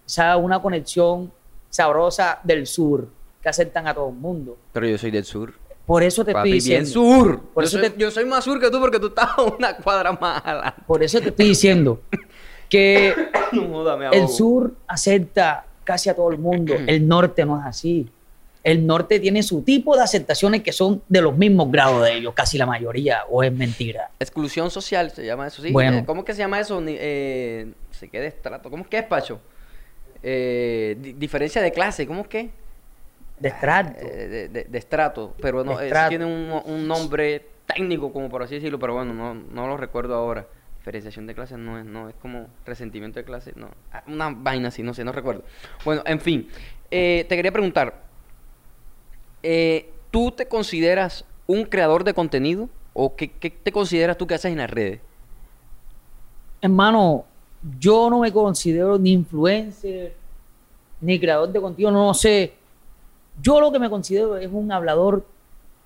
Esa 0.03 0.35
es 0.35 0.43
una 0.43 0.59
conexión 0.59 1.31
sabrosa 1.69 2.39
del 2.43 2.65
sur 2.65 3.07
que 3.39 3.47
aceptan 3.49 3.87
a 3.87 3.93
todo 3.93 4.09
el 4.09 4.15
mundo. 4.15 4.57
Pero 4.73 4.87
yo 4.87 4.97
soy 4.97 5.11
del 5.11 5.25
sur. 5.25 5.53
Por 5.85 6.01
eso 6.01 6.25
te 6.25 6.33
Papi, 6.33 6.57
estoy 6.57 6.67
bien 6.71 6.83
diciendo. 6.83 7.13
sur. 7.13 7.41
Por 7.53 7.63
yo, 7.65 7.67
eso 7.67 7.79
soy, 7.79 7.89
te- 7.91 7.99
yo 7.99 8.09
soy 8.09 8.25
más 8.25 8.43
sur 8.45 8.59
que 8.59 8.71
tú 8.71 8.79
porque 8.79 8.99
tú 8.99 9.07
estás 9.09 9.29
una 9.59 9.77
cuadra 9.77 10.11
más 10.13 10.43
adelante. 10.43 10.81
Por 10.87 11.03
eso 11.03 11.21
te 11.21 11.29
estoy 11.29 11.49
diciendo 11.49 12.01
que 12.67 13.13
No 13.51 14.11
el 14.11 14.27
sur 14.27 14.73
acepta 14.87 15.67
casi 15.83 16.09
a 16.09 16.15
todo 16.15 16.31
el 16.31 16.39
mundo. 16.39 16.73
El 16.73 17.07
norte 17.07 17.45
no 17.45 17.59
es 17.59 17.65
así. 17.67 18.09
El 18.63 18.85
norte 18.85 19.19
tiene 19.19 19.43
su 19.43 19.61
tipo 19.61 19.95
de 19.95 20.03
aceptaciones 20.03 20.61
que 20.61 20.71
son 20.73 21.01
de 21.07 21.21
los 21.21 21.37
mismos 21.37 21.71
grados 21.71 22.03
de 22.03 22.15
ellos, 22.15 22.33
casi 22.33 22.57
la 22.57 22.65
mayoría, 22.65 23.21
o 23.29 23.41
es 23.43 23.51
mentira. 23.53 24.09
Exclusión 24.19 24.69
social 24.71 25.11
se 25.11 25.25
llama 25.25 25.47
eso, 25.47 25.61
¿sí? 25.61 25.71
Bueno. 25.71 25.99
Eh, 25.99 26.03
¿Cómo 26.05 26.21
es 26.21 26.25
que 26.25 26.33
se 26.33 26.39
llama 26.39 26.59
eso? 26.59 26.81
Eh, 26.85 27.71
se 27.91 28.09
queda 28.09 28.25
estrato. 28.25 28.69
¿Cómo 28.69 28.83
es 28.83 28.89
que 28.89 28.97
es, 28.97 29.05
Pacho? 29.05 29.39
Eh, 30.23 30.97
di- 30.99 31.13
diferencia 31.13 31.61
de 31.61 31.71
clase, 31.71 32.05
¿cómo 32.07 32.21
es 32.21 32.27
que? 32.27 32.49
De 33.39 33.49
estrato. 33.49 33.99
Eh, 34.01 34.27
de, 34.27 34.47
de- 34.49 34.63
de 34.65 34.77
estrato, 34.77 35.35
pero 35.41 35.63
no, 35.63 35.79
eh, 35.79 35.85
estrato. 35.85 36.09
tiene 36.09 36.25
un, 36.25 36.51
un 36.65 36.87
nombre 36.87 37.45
técnico, 37.67 38.11
como 38.11 38.29
por 38.29 38.41
así 38.43 38.55
decirlo, 38.55 38.79
pero 38.79 38.95
bueno, 38.95 39.13
no, 39.13 39.33
no 39.33 39.67
lo 39.67 39.77
recuerdo 39.77 40.15
ahora. 40.15 40.47
Diferenciación 40.79 41.27
de 41.27 41.35
clase 41.35 41.57
no 41.57 41.77
es, 41.77 41.85
no 41.85 42.09
es 42.09 42.15
como 42.15 42.47
resentimiento 42.65 43.19
de 43.19 43.25
clase, 43.25 43.51
no. 43.55 43.69
Ah, 43.91 44.03
Una 44.07 44.29
vaina 44.29 44.69
así, 44.69 44.81
no 44.83 44.93
sé, 44.93 45.03
no 45.03 45.11
recuerdo. 45.11 45.43
Bueno, 45.85 46.01
en 46.05 46.19
fin, 46.19 46.49
te 46.89 47.25
quería 47.27 47.51
preguntar, 47.51 48.06
eh, 49.43 49.89
¿tú 50.11 50.31
te 50.31 50.47
consideras 50.47 51.25
un 51.45 51.63
creador 51.65 52.03
de 52.03 52.13
contenido? 52.13 52.69
¿O 52.93 53.15
qué, 53.15 53.29
qué 53.29 53.49
te 53.49 53.71
consideras 53.71 54.17
tú 54.17 54.25
que 54.27 54.33
haces 54.35 54.51
en 54.51 54.57
las 54.57 54.69
redes? 54.69 54.99
Hermano, 56.61 57.25
yo 57.79 58.09
no 58.09 58.19
me 58.19 58.31
considero 58.31 58.97
ni 58.97 59.11
influencer, 59.13 60.15
ni 61.01 61.19
creador 61.19 61.49
de 61.51 61.61
contenido, 61.61 61.91
no 61.91 62.13
sé. 62.13 62.53
Yo 63.41 63.59
lo 63.61 63.71
que 63.71 63.79
me 63.79 63.89
considero 63.89 64.37
es 64.37 64.49
un 64.51 64.71
hablador 64.71 65.23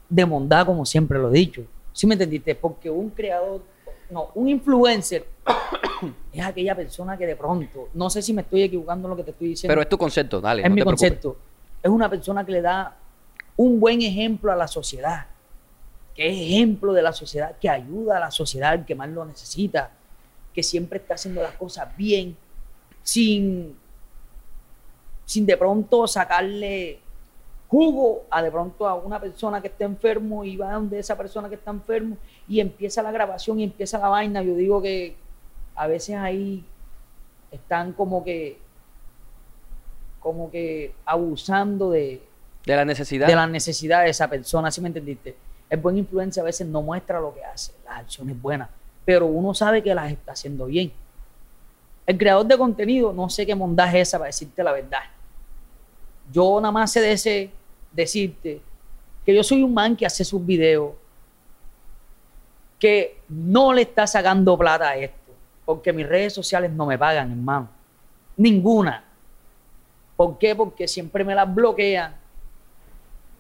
de 0.10 0.24
bondad, 0.24 0.66
como 0.66 0.86
siempre 0.86 1.20
lo 1.20 1.30
he 1.30 1.34
dicho. 1.34 1.64
¿Sí 1.92 2.08
me 2.08 2.14
entendiste? 2.16 2.56
Porque 2.56 2.90
un 2.90 3.10
creador, 3.10 3.62
no, 4.10 4.30
un 4.36 4.48
influencer 4.48 5.26
es 6.32 6.46
aquella 6.46 6.76
persona 6.76 7.18
que 7.18 7.26
de 7.26 7.36
pronto, 7.36 7.90
no 7.94 8.10
sé 8.10 8.22
si 8.22 8.32
me 8.34 8.42
estoy 8.44 8.64
equivocando 8.64 9.08
en 9.08 9.10
lo 9.12 9.18
que 9.18 9.24
te 9.24 9.32
estoy 9.32 9.50
diciendo, 9.50 9.72
Pero 9.72 9.82
es 9.82 9.90
tu 9.90 9.98
concepto, 9.98 10.40
dale. 10.40 10.62
es 10.62 10.70
no 10.70 10.76
mi 10.76 10.82
te 10.82 10.86
preocupes. 10.86 11.10
concepto. 11.10 11.38
Es 11.84 11.90
una 11.90 12.10
persona 12.10 12.46
que 12.46 12.52
le 12.54 12.62
da 12.62 12.96
un 13.58 13.80
buen 13.80 14.02
ejemplo 14.02 14.52
a 14.52 14.56
la 14.56 14.68
sociedad, 14.68 15.28
que 16.16 16.30
es 16.30 16.36
ejemplo 16.36 16.94
de 16.94 17.02
la 17.02 17.14
sociedad, 17.14 17.58
que 17.60 17.70
ayuda 17.70 18.18
a 18.18 18.20
la 18.20 18.32
sociedad 18.32 18.86
que 18.86 18.96
más 18.96 19.10
lo 19.10 19.26
necesita, 19.26 19.92
que 20.54 20.64
siempre 20.64 21.00
está 21.00 21.16
haciendo 21.16 21.42
las 21.42 21.54
cosas 21.54 21.96
bien, 21.96 22.36
sin, 23.04 23.78
sin 25.26 25.46
de 25.46 25.58
pronto 25.58 26.08
sacarle 26.08 27.00
jugo 27.68 28.26
a 28.30 28.42
de 28.44 28.52
pronto 28.52 28.86
a 28.86 28.96
una 28.96 29.18
persona 29.18 29.62
que 29.62 29.70
está 29.70 29.86
enfermo 29.86 30.44
y 30.44 30.58
va 30.58 30.74
donde 30.74 31.00
esa 31.00 31.18
persona 31.18 31.48
que 31.48 31.56
está 31.56 31.72
enfermo 31.72 32.18
y 32.46 32.60
empieza 32.60 33.02
la 33.02 33.14
grabación 33.14 33.62
y 33.62 33.64
empieza 33.64 33.98
la 33.98 34.10
vaina. 34.10 34.44
Yo 34.44 34.56
digo 34.56 34.82
que 34.82 35.16
a 35.76 35.88
veces 35.88 36.18
ahí 36.18 36.66
están 37.50 37.94
como 37.94 38.24
que 38.26 38.60
como 40.20 40.52
que 40.52 40.94
abusando 41.06 41.90
de, 41.90 42.22
De 42.66 42.76
la 42.76 42.86
necesidad. 42.86 43.28
de 43.28 43.36
la 43.36 43.48
necesidad 43.48 44.04
de 44.04 44.10
esa 44.10 44.28
persona, 44.28 44.70
¿sí 44.70 44.82
me 44.82 44.88
entendiste? 44.88 45.36
El 45.70 45.80
buen 45.80 45.98
influencia 45.98 46.42
a 46.42 46.46
veces 46.46 46.68
no 46.68 46.82
muestra 46.82 47.20
lo 47.20 47.34
que 47.34 47.44
hace, 47.44 47.74
las 47.86 48.00
acciones 48.00 48.40
buenas, 48.40 48.70
pero 49.04 49.26
uno 49.26 49.54
sabe 49.54 49.82
que 49.82 49.96
las 49.96 50.12
está 50.12 50.34
haciendo 50.34 50.66
bien. 50.66 50.92
El 52.06 52.18
creador 52.18 52.46
de 52.46 52.58
contenido, 52.58 53.14
no 53.14 53.30
sé 53.30 53.46
qué 53.46 53.56
mondaje 53.56 54.02
es 54.02 54.10
esa 54.10 54.18
para 54.18 54.28
decirte 54.28 54.64
la 54.64 54.74
verdad. 54.74 55.00
Yo 56.32 56.60
nada 56.62 56.72
más 56.72 56.92
sé 56.92 57.02
de 57.02 57.12
ese, 57.14 57.52
decirte 57.92 58.62
que 59.26 59.36
yo 59.36 59.44
soy 59.44 59.64
un 59.64 59.74
man 59.74 59.96
que 59.96 60.06
hace 60.06 60.24
sus 60.24 60.46
videos, 60.46 60.94
que 62.80 63.22
no 63.30 63.74
le 63.74 63.84
está 63.84 64.08
sacando 64.08 64.58
plata 64.58 64.90
a 64.90 64.96
esto, 64.96 65.32
porque 65.66 65.94
mis 65.94 66.08
redes 66.08 66.34
sociales 66.34 66.72
no 66.72 66.86
me 66.86 66.98
pagan, 66.98 67.32
hermano. 67.32 67.70
Ninguna. 68.38 69.04
¿Por 70.16 70.38
qué? 70.38 70.56
Porque 70.56 70.88
siempre 70.88 71.24
me 71.24 71.36
las 71.36 71.54
bloquean. 71.54 72.16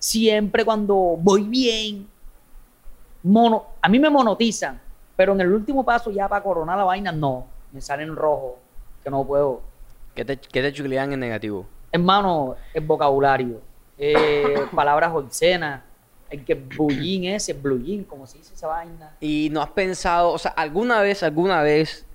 Siempre 0.01 0.65
cuando 0.65 0.95
voy 0.95 1.43
bien, 1.43 2.07
mono, 3.21 3.65
a 3.79 3.87
mí 3.87 3.99
me 3.99 4.09
monetizan, 4.09 4.81
pero 5.15 5.33
en 5.33 5.41
el 5.41 5.53
último 5.53 5.85
paso 5.85 6.09
ya 6.09 6.27
para 6.27 6.41
coronar 6.41 6.75
la 6.75 6.85
vaina, 6.85 7.11
no, 7.11 7.45
me 7.71 7.81
sale 7.81 8.01
en 8.01 8.15
rojo, 8.15 8.57
que 9.03 9.11
no 9.11 9.23
puedo. 9.23 9.61
¿Qué 10.15 10.25
te, 10.25 10.37
qué 10.37 10.63
te 10.63 10.73
chulean 10.73 11.13
en 11.13 11.19
negativo? 11.19 11.67
Hermano, 11.91 12.55
el 12.73 12.83
vocabulario, 12.83 13.61
eh, 13.95 14.65
palabras 14.75 15.11
obscenas, 15.13 15.83
el 16.31 16.43
que 16.45 16.55
bullín 16.55 17.25
ese, 17.25 17.53
bullín, 17.53 18.03
como 18.03 18.25
se 18.25 18.39
dice 18.39 18.55
esa 18.55 18.65
vaina. 18.65 19.15
Y 19.19 19.49
no 19.51 19.61
has 19.61 19.69
pensado, 19.69 20.31
o 20.31 20.39
sea, 20.39 20.49
alguna 20.49 21.01
vez, 21.01 21.21
alguna 21.21 21.61
vez, 21.61 22.07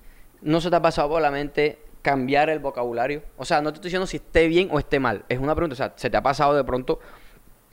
no 0.42 0.60
se 0.60 0.70
te 0.70 0.74
ha 0.74 0.82
pasado 0.82 1.08
por 1.10 1.22
la 1.22 1.30
mente 1.30 1.78
cambiar 2.02 2.50
el 2.50 2.58
vocabulario. 2.58 3.22
O 3.36 3.44
sea, 3.44 3.60
no 3.60 3.70
te 3.70 3.76
estoy 3.76 3.90
diciendo 3.90 4.08
si 4.08 4.16
esté 4.16 4.48
bien 4.48 4.70
o 4.72 4.80
esté 4.80 4.98
mal. 4.98 5.24
Es 5.28 5.38
una 5.38 5.54
pregunta, 5.54 5.74
o 5.74 5.76
sea, 5.76 5.92
se 5.94 6.10
te 6.10 6.16
ha 6.16 6.22
pasado 6.22 6.52
de 6.52 6.64
pronto 6.64 6.98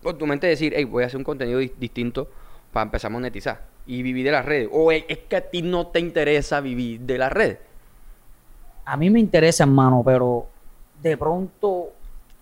por 0.03 0.17
tu 0.17 0.27
mente 0.27 0.47
decir, 0.47 0.73
hey, 0.75 0.83
voy 0.83 1.03
a 1.03 1.07
hacer 1.07 1.17
un 1.17 1.23
contenido 1.23 1.59
di- 1.59 1.73
distinto 1.77 2.27
para 2.71 2.83
empezar 2.83 3.09
a 3.09 3.13
monetizar 3.13 3.61
y 3.87 4.01
vivir 4.03 4.25
de 4.25 4.31
las 4.31 4.45
redes. 4.45 4.69
O 4.71 4.91
es 4.91 5.05
que 5.05 5.35
a 5.35 5.41
ti 5.49 5.61
no 5.61 5.87
te 5.87 5.99
interesa 5.99 6.61
vivir 6.61 6.99
de 7.01 7.17
las 7.17 7.31
redes. 7.31 7.59
A 8.85 8.97
mí 8.97 9.09
me 9.09 9.19
interesa, 9.19 9.63
hermano, 9.63 10.01
pero 10.05 10.47
de 11.01 11.17
pronto 11.17 11.93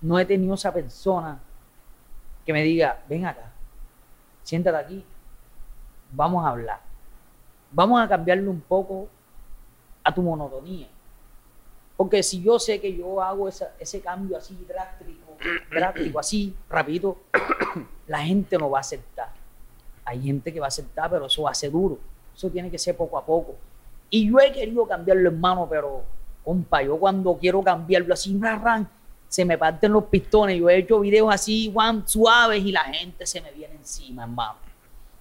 no 0.02 0.20
he 0.20 0.26
tenido 0.26 0.56
esa 0.56 0.74
persona 0.74 1.40
que 2.46 2.54
me 2.54 2.64
diga, 2.64 3.00
ven 3.08 3.26
acá, 3.26 3.52
siéntate 4.44 4.78
aquí, 4.78 5.06
vamos 6.12 6.44
a 6.46 6.50
hablar. 6.50 6.80
Vamos 7.72 8.02
a 8.02 8.08
cambiarle 8.08 8.48
un 8.50 8.62
poco 8.62 9.08
a 10.04 10.14
tu 10.14 10.22
monotonía. 10.22 10.88
Porque 12.02 12.24
si 12.24 12.42
yo 12.42 12.58
sé 12.58 12.82
que 12.82 12.98
yo 12.98 13.22
hago 13.22 13.48
esa- 13.48 13.74
ese 13.80 14.02
cambio 14.02 14.36
así 14.36 14.58
drástico, 14.68 15.38
drástico, 15.70 16.18
así, 16.20 16.56
rapidito, 16.68 17.18
la 18.08 18.24
gente 18.24 18.58
no 18.58 18.72
va 18.72 18.80
a 18.80 18.82
aceptar. 18.82 19.30
Hay 20.04 20.20
gente 20.24 20.52
que 20.52 20.60
va 20.60 20.66
a 20.66 20.70
aceptar, 20.70 21.12
pero 21.12 21.28
eso 21.28 21.44
va 21.44 21.52
a 21.52 21.54
ser 21.54 21.70
duro. 21.72 22.00
Eso 22.36 22.50
tiene 22.50 22.72
que 22.72 22.80
ser 22.80 22.98
poco 22.98 23.20
a 23.20 23.24
poco. 23.24 23.56
Y 24.10 24.32
yo 24.32 24.40
he 24.40 24.52
querido 24.52 24.88
cambiarlo, 24.88 25.30
hermano, 25.30 25.68
pero, 25.70 26.04
compa, 26.44 26.82
yo 26.82 26.98
cuando 26.98 27.38
quiero 27.38 27.62
cambiarlo 27.62 28.16
así, 28.16 28.36
ran, 28.42 28.64
ran, 28.64 28.90
se 29.28 29.46
me 29.46 29.60
parten 29.60 29.94
los 29.94 30.06
pistones. 30.06 30.58
Yo 30.60 30.70
he 30.72 30.78
hecho 30.78 31.02
videos 31.02 31.32
así, 31.32 31.70
Juan, 31.72 32.08
suaves, 32.08 32.64
y 32.66 32.72
la 32.72 32.84
gente 32.86 33.28
se 33.28 33.42
me 33.42 33.52
viene 33.52 33.76
encima, 33.76 34.24
hermano. 34.24 34.56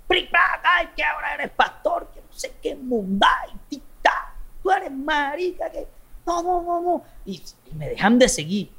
Pri, 0.08 0.28
pra, 0.28 0.40
ay, 0.64 0.88
que 0.96 1.04
ahora 1.04 1.34
eres 1.34 1.50
pastor, 1.50 2.08
que 2.14 2.20
no 2.20 2.32
sé 2.32 2.54
qué 2.62 2.74
mundai, 2.74 3.50
tic-tac, 3.68 4.32
tú 4.62 4.70
eres 4.70 4.90
marica, 4.90 5.68
que 5.70 5.86
no, 6.30 6.42
no, 6.42 6.62
no, 6.62 6.80
no. 6.80 7.04
Y, 7.24 7.42
y 7.70 7.74
me 7.74 7.88
dejan 7.88 8.18
de 8.18 8.28
seguir. 8.28 8.70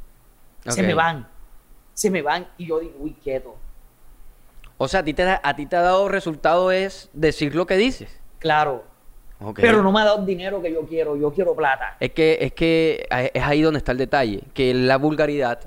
Se 0.68 0.84
me 0.84 0.94
van. 0.94 1.28
Se 1.94 2.10
me 2.10 2.22
van. 2.22 2.48
Y 2.58 2.68
yo 2.68 2.80
digo, 2.80 2.96
uy, 3.00 3.14
quieto. 3.24 3.56
O 4.78 4.88
sea, 4.88 5.02
a 5.02 5.04
ti 5.04 5.14
te, 5.14 5.24
a 5.24 5.56
ti 5.56 5.66
te 5.66 5.76
ha 5.76 5.82
dado 5.82 6.08
resultado 6.08 6.72
es 6.72 7.10
decir 7.14 7.56
lo 7.56 7.66
que 7.66 7.78
dices. 7.78 8.20
Claro. 8.40 8.84
Pero 9.56 9.82
no 9.82 9.92
me 9.92 10.02
ha 10.02 10.06
dado 10.06 10.20
el 10.20 10.26
dinero 10.26 10.62
que 10.62 10.72
yo 10.72 10.86
quiero. 10.88 11.16
Yo 11.18 11.32
quiero 11.32 11.56
plata. 11.56 11.98
Es 12.00 12.12
que, 12.12 12.38
es 12.42 12.54
que 12.54 13.08
es 13.34 13.44
ahí 13.44 13.62
donde 13.62 13.80
está 13.80 13.92
el 13.92 13.98
detalle, 13.98 14.44
que 14.54 14.74
la 14.74 14.98
vulgaridad 14.98 15.60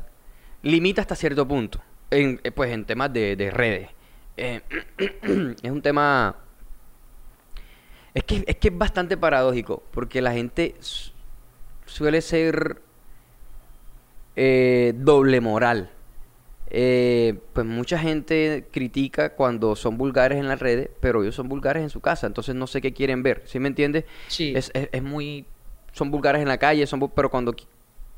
limita 0.62 1.00
hasta 1.00 1.16
cierto 1.16 1.46
punto, 1.46 1.80
en, 2.10 2.40
eh, 2.42 2.50
pues 2.50 2.72
en 2.72 2.84
temas 2.84 3.12
de, 3.12 3.36
de 3.36 3.50
redes. 3.50 3.88
Eh, 4.36 4.60
es 5.62 5.70
un 5.70 5.82
tema... 5.82 6.36
Es 8.14 8.22
que, 8.22 8.44
es 8.46 8.56
que 8.56 8.68
es 8.68 8.78
bastante 8.78 9.16
paradójico, 9.16 9.82
porque 9.90 10.22
la 10.22 10.32
gente 10.32 10.76
suele 11.86 12.20
ser 12.22 12.80
eh, 14.36 14.92
doble 14.96 15.40
moral. 15.40 15.90
Eh, 16.76 17.38
pues 17.52 17.66
mucha 17.66 17.98
gente 17.98 18.66
critica 18.72 19.34
cuando 19.34 19.76
son 19.76 19.96
vulgares 19.96 20.38
en 20.38 20.48
las 20.48 20.58
redes, 20.58 20.88
pero 21.00 21.22
ellos 21.22 21.34
son 21.36 21.48
vulgares 21.48 21.82
en 21.84 21.90
su 21.90 22.00
casa, 22.00 22.26
entonces 22.26 22.54
no 22.56 22.66
sé 22.66 22.80
qué 22.80 22.92
quieren 22.92 23.22
ver, 23.22 23.42
¿sí 23.46 23.60
me 23.60 23.68
entiendes? 23.68 24.04
Sí. 24.28 24.52
Es, 24.56 24.70
es- 24.74 24.88
es 24.90 25.02
muy... 25.02 25.46
Son 25.92 26.10
vulgares 26.10 26.42
en 26.42 26.48
la 26.48 26.58
calle, 26.58 26.84
son, 26.88 27.08
pero 27.10 27.30
cuando, 27.30 27.54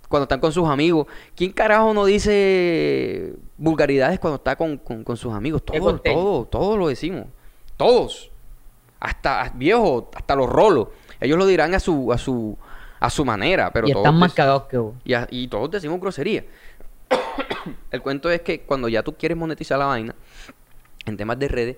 cuando 0.08 0.22
están 0.22 0.40
con 0.40 0.50
sus 0.52 0.66
amigos, 0.66 1.06
¿quién 1.34 1.52
carajo 1.52 1.92
no 1.92 2.06
dice 2.06 3.34
vulgaridades 3.58 4.18
cuando 4.18 4.36
está 4.36 4.56
con, 4.56 4.78
con- 4.78 5.04
con 5.04 5.18
sus 5.18 5.34
amigos? 5.34 5.62
Todos, 5.62 6.02
todos, 6.02 6.48
todos 6.50 6.78
lo 6.78 6.88
decimos. 6.88 7.26
Todos. 7.76 8.30
Hasta 8.98 9.52
viejos, 9.54 10.04
hasta 10.14 10.34
los 10.34 10.48
rolos. 10.48 10.88
Ellos 11.20 11.36
lo 11.36 11.44
dirán 11.46 11.74
a 11.74 11.80
su, 11.80 12.10
a 12.10 12.16
su, 12.16 12.56
a 13.06 13.10
su 13.10 13.24
manera, 13.24 13.72
pero 13.72 13.88
y 13.88 13.92
todos 13.92 14.04
están 14.04 14.18
más 14.18 14.32
cagados 14.34 14.64
que 14.64 14.76
vos. 14.78 14.94
y, 15.04 15.14
a- 15.14 15.26
y 15.30 15.48
todos 15.48 15.70
decimos 15.70 16.00
grosería. 16.00 16.44
El 17.90 18.02
cuento 18.02 18.30
es 18.30 18.40
que 18.42 18.60
cuando 18.60 18.88
ya 18.88 19.02
tú 19.02 19.14
quieres 19.16 19.36
monetizar 19.38 19.78
la 19.78 19.86
vaina 19.86 20.14
en 21.04 21.16
temas 21.16 21.38
de 21.38 21.48
redes, 21.48 21.76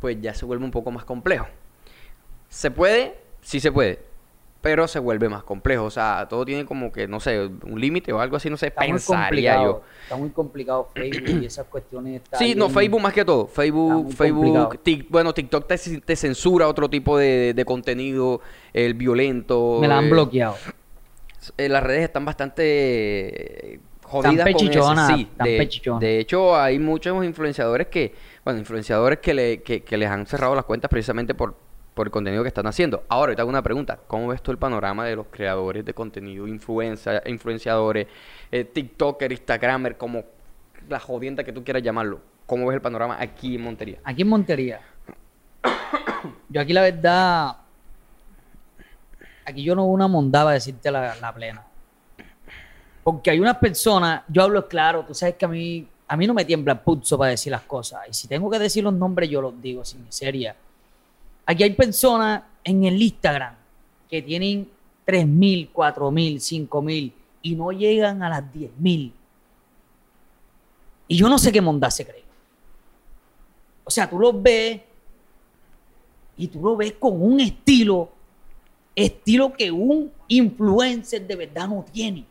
pues 0.00 0.16
ya 0.20 0.34
se 0.34 0.44
vuelve 0.44 0.64
un 0.64 0.70
poco 0.70 0.90
más 0.90 1.04
complejo. 1.04 1.46
¿Se 2.48 2.70
puede? 2.70 3.16
Sí 3.40 3.60
se 3.60 3.72
puede. 3.72 4.00
Pero 4.66 4.88
se 4.88 4.98
vuelve 4.98 5.28
más 5.28 5.44
complejo. 5.44 5.84
O 5.84 5.90
sea, 5.90 6.26
todo 6.28 6.44
tiene 6.44 6.66
como 6.66 6.90
que, 6.90 7.06
no 7.06 7.20
sé, 7.20 7.46
un 7.46 7.80
límite 7.80 8.12
o 8.12 8.20
algo 8.20 8.36
así, 8.36 8.50
no 8.50 8.56
sé, 8.56 8.66
Está 8.66 8.80
pensaría 8.80 9.62
yo. 9.62 9.82
Está 10.02 10.16
muy 10.16 10.30
complicado 10.30 10.88
Facebook 10.92 11.40
y 11.40 11.46
esas 11.46 11.66
cuestiones. 11.66 12.20
está 12.20 12.36
Sí, 12.36 12.56
no, 12.56 12.68
Facebook 12.68 13.00
más 13.00 13.12
que 13.12 13.24
todo. 13.24 13.46
Facebook, 13.46 14.12
Facebook, 14.12 14.80
bueno, 15.08 15.32
TikTok 15.32 15.68
te, 15.68 15.78
te 16.00 16.16
censura 16.16 16.66
otro 16.66 16.90
tipo 16.90 17.16
de, 17.16 17.54
de 17.54 17.64
contenido, 17.64 18.40
el 18.72 18.94
violento. 18.94 19.78
Me 19.80 19.86
la 19.86 19.98
han 19.98 20.06
eh, 20.06 20.10
bloqueado. 20.10 20.56
eh, 21.56 21.68
las 21.68 21.84
redes 21.84 22.02
están 22.02 22.24
bastante 22.24 23.74
eh, 23.74 23.80
jodidas 24.02 24.46
con 24.46 24.52
pechichonas, 24.52 25.10
eso. 25.10 25.16
Sí, 25.16 25.28
están 25.30 25.46
de, 26.00 26.06
de 26.06 26.18
hecho, 26.18 26.56
hay 26.56 26.80
muchos 26.80 27.24
influenciadores 27.24 27.86
que, 27.86 28.14
bueno, 28.44 28.58
influenciadores 28.58 29.20
que, 29.20 29.32
le, 29.32 29.62
que, 29.62 29.84
que 29.84 29.96
les 29.96 30.10
han 30.10 30.26
cerrado 30.26 30.56
las 30.56 30.64
cuentas 30.64 30.88
precisamente 30.88 31.34
por, 31.34 31.54
por 31.96 32.08
el 32.08 32.10
contenido 32.10 32.42
que 32.42 32.48
están 32.48 32.66
haciendo. 32.66 33.04
Ahora, 33.08 33.34
te 33.34 33.40
hago 33.40 33.48
una 33.48 33.62
pregunta. 33.62 33.98
¿Cómo 34.06 34.28
ves 34.28 34.42
tú 34.42 34.50
el 34.50 34.58
panorama 34.58 35.06
de 35.06 35.16
los 35.16 35.28
creadores 35.30 35.82
de 35.82 35.94
contenido, 35.94 36.46
influencia, 36.46 37.22
influenciadores, 37.24 38.06
eh, 38.52 38.64
TikToker, 38.64 39.32
Instagramer, 39.32 39.96
como 39.96 40.22
la 40.90 41.00
jodienda 41.00 41.42
que 41.42 41.54
tú 41.54 41.64
quieras 41.64 41.82
llamarlo? 41.82 42.20
¿Cómo 42.44 42.66
ves 42.66 42.74
el 42.74 42.82
panorama 42.82 43.16
aquí 43.18 43.54
en 43.54 43.62
Montería? 43.62 43.98
Aquí 44.04 44.20
en 44.20 44.28
Montería. 44.28 44.80
Yo 46.50 46.60
aquí 46.60 46.74
la 46.74 46.82
verdad. 46.82 47.56
Aquí 49.46 49.62
yo 49.62 49.74
no 49.74 49.84
veo 49.84 49.92
una 49.92 50.08
mondada 50.08 50.50
decirte 50.50 50.90
la, 50.90 51.16
la 51.16 51.32
plena. 51.32 51.64
Porque 53.02 53.30
hay 53.30 53.40
unas 53.40 53.56
personas, 53.56 54.22
yo 54.28 54.42
hablo 54.42 54.66
claro, 54.68 55.04
tú 55.04 55.14
sabes 55.14 55.36
que 55.36 55.44
a 55.44 55.48
mí, 55.48 55.88
a 56.08 56.16
mí 56.16 56.26
no 56.26 56.34
me 56.34 56.44
tiembla 56.44 56.72
el 56.74 56.80
pulso 56.80 57.16
para 57.16 57.30
decir 57.30 57.52
las 57.52 57.62
cosas. 57.62 58.00
Y 58.10 58.12
si 58.12 58.28
tengo 58.28 58.50
que 58.50 58.58
decir 58.58 58.84
los 58.84 58.92
nombres, 58.92 59.30
yo 59.30 59.40
los 59.40 59.62
digo 59.62 59.84
sin 59.84 60.04
miseria. 60.04 60.56
Aquí 61.46 61.62
hay 61.62 61.74
personas 61.74 62.42
en 62.64 62.84
el 62.84 63.00
Instagram 63.00 63.54
que 64.10 64.20
tienen 64.20 64.68
3.000, 65.06 65.70
4.000, 65.72 66.68
5.000 66.68 67.12
y 67.42 67.54
no 67.54 67.70
llegan 67.70 68.22
a 68.24 68.28
las 68.28 68.42
10.000. 68.52 69.12
Y 71.08 71.16
yo 71.16 71.28
no 71.28 71.38
sé 71.38 71.52
qué 71.52 71.60
mondad 71.60 71.90
se 71.90 72.04
cree. 72.04 72.24
O 73.84 73.90
sea, 73.90 74.10
tú 74.10 74.18
los 74.18 74.42
ves 74.42 74.80
y 76.36 76.48
tú 76.48 76.60
lo 76.60 76.76
ves 76.76 76.94
con 76.94 77.22
un 77.22 77.38
estilo, 77.38 78.10
estilo 78.96 79.52
que 79.52 79.70
un 79.70 80.10
influencer 80.26 81.24
de 81.24 81.36
verdad 81.36 81.68
no 81.68 81.84
tiene. 81.92 82.24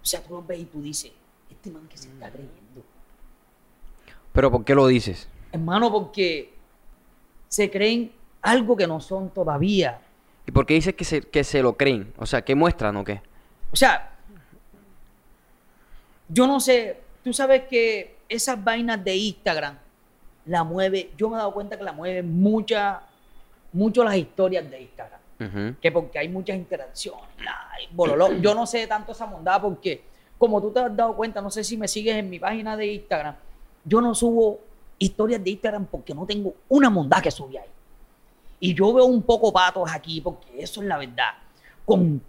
O 0.00 0.06
sea, 0.06 0.22
tú 0.22 0.34
los 0.34 0.46
ves 0.46 0.60
y 0.60 0.64
tú 0.66 0.80
dices, 0.80 1.10
este 1.50 1.70
man 1.70 1.88
que 1.88 1.96
se 1.96 2.08
está 2.08 2.30
creyendo. 2.30 2.84
¿Pero 4.32 4.50
por 4.50 4.64
qué 4.64 4.74
lo 4.76 4.86
dices? 4.86 5.28
Hermano, 5.50 5.90
porque 5.90 6.51
se 7.52 7.70
creen 7.70 8.10
algo 8.40 8.74
que 8.74 8.86
no 8.86 8.98
son 8.98 9.28
todavía. 9.28 10.00
¿Y 10.46 10.52
por 10.52 10.64
qué 10.64 10.72
dices 10.72 10.94
que 10.94 11.04
se, 11.04 11.20
que 11.20 11.44
se 11.44 11.62
lo 11.62 11.76
creen? 11.76 12.10
O 12.16 12.24
sea, 12.24 12.40
¿qué 12.40 12.54
muestran 12.54 12.96
o 12.96 13.04
qué? 13.04 13.20
O 13.70 13.76
sea, 13.76 14.10
yo 16.30 16.46
no 16.46 16.60
sé, 16.60 17.02
tú 17.22 17.34
sabes 17.34 17.64
que 17.64 18.16
esas 18.26 18.64
vainas 18.64 19.04
de 19.04 19.14
Instagram 19.14 19.76
la 20.46 20.64
mueve, 20.64 21.10
yo 21.18 21.28
me 21.28 21.34
he 21.34 21.38
dado 21.40 21.52
cuenta 21.52 21.76
que 21.76 21.84
la 21.84 21.92
mueve 21.92 22.22
mucha, 22.22 23.02
mucho 23.74 24.02
las 24.02 24.16
historias 24.16 24.70
de 24.70 24.80
Instagram. 24.80 25.20
Que 25.78 25.92
porque 25.92 26.18
hay 26.18 26.30
muchas 26.30 26.56
interacciones. 26.56 27.28
ay, 27.38 27.86
bololó. 27.90 28.32
Yo 28.32 28.54
no 28.54 28.64
sé 28.64 28.86
tanto 28.86 29.12
esa 29.12 29.26
mondad 29.26 29.60
porque, 29.60 30.02
como 30.38 30.58
tú 30.62 30.70
te 30.70 30.80
has 30.80 30.96
dado 30.96 31.14
cuenta, 31.14 31.42
no 31.42 31.50
sé 31.50 31.64
si 31.64 31.76
me 31.76 31.86
sigues 31.86 32.16
en 32.16 32.30
mi 32.30 32.38
página 32.38 32.78
de 32.78 32.86
Instagram, 32.94 33.34
yo 33.84 34.00
no 34.00 34.14
subo 34.14 34.71
historias 35.02 35.42
de 35.42 35.50
Instagram 35.50 35.86
porque 35.86 36.14
no 36.14 36.24
tengo 36.26 36.54
una 36.68 36.88
mondad 36.90 37.22
que 37.22 37.30
subir 37.30 37.58
ahí. 37.58 37.68
Y 38.60 38.74
yo 38.74 38.92
veo 38.92 39.04
un 39.06 39.22
poco 39.22 39.52
patos 39.52 39.90
aquí 39.92 40.20
porque 40.20 40.46
eso 40.62 40.80
es 40.82 40.86
la 40.88 40.96
verdad. 40.98 41.34
Con 41.84 42.22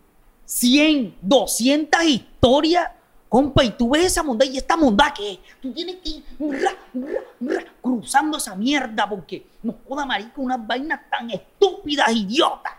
100, 0.45 1.15
200 1.21 2.03
historias, 2.03 2.89
compa, 3.29 3.63
y 3.63 3.71
tú 3.71 3.91
ves 3.91 4.05
esa 4.07 4.23
mondad 4.23 4.45
y 4.47 4.57
esta 4.57 4.75
mondad 4.75 5.13
que 5.13 5.33
es, 5.33 5.39
tú 5.62 5.71
tienes 5.71 5.97
que 5.97 6.09
ir 6.09 6.23
ra, 6.39 6.71
ra, 6.93 7.21
ra, 7.41 7.65
cruzando 7.81 8.38
esa 8.38 8.55
mierda 8.55 9.07
porque 9.09 9.45
no 9.62 9.75
joda 9.88 10.05
marica 10.05 10.33
unas 10.38 10.65
vainas 10.67 11.01
tan 11.09 11.29
estúpidas, 11.29 12.12
idiotas 12.15 12.73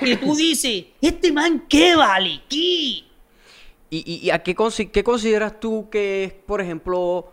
que 0.00 0.16
tú 0.16 0.34
dices, 0.36 0.86
este 1.00 1.32
man, 1.32 1.64
¿qué 1.68 1.94
vale? 1.96 2.42
¿Qué? 2.48 2.56
¿Y, 2.58 3.04
y- 3.90 4.20
y 4.26 4.30
a 4.30 4.42
qué, 4.42 4.54
consi- 4.54 4.90
qué 4.90 5.02
consideras 5.02 5.58
tú 5.60 5.88
que 5.90 6.24
es, 6.24 6.32
por 6.32 6.60
ejemplo, 6.60 7.32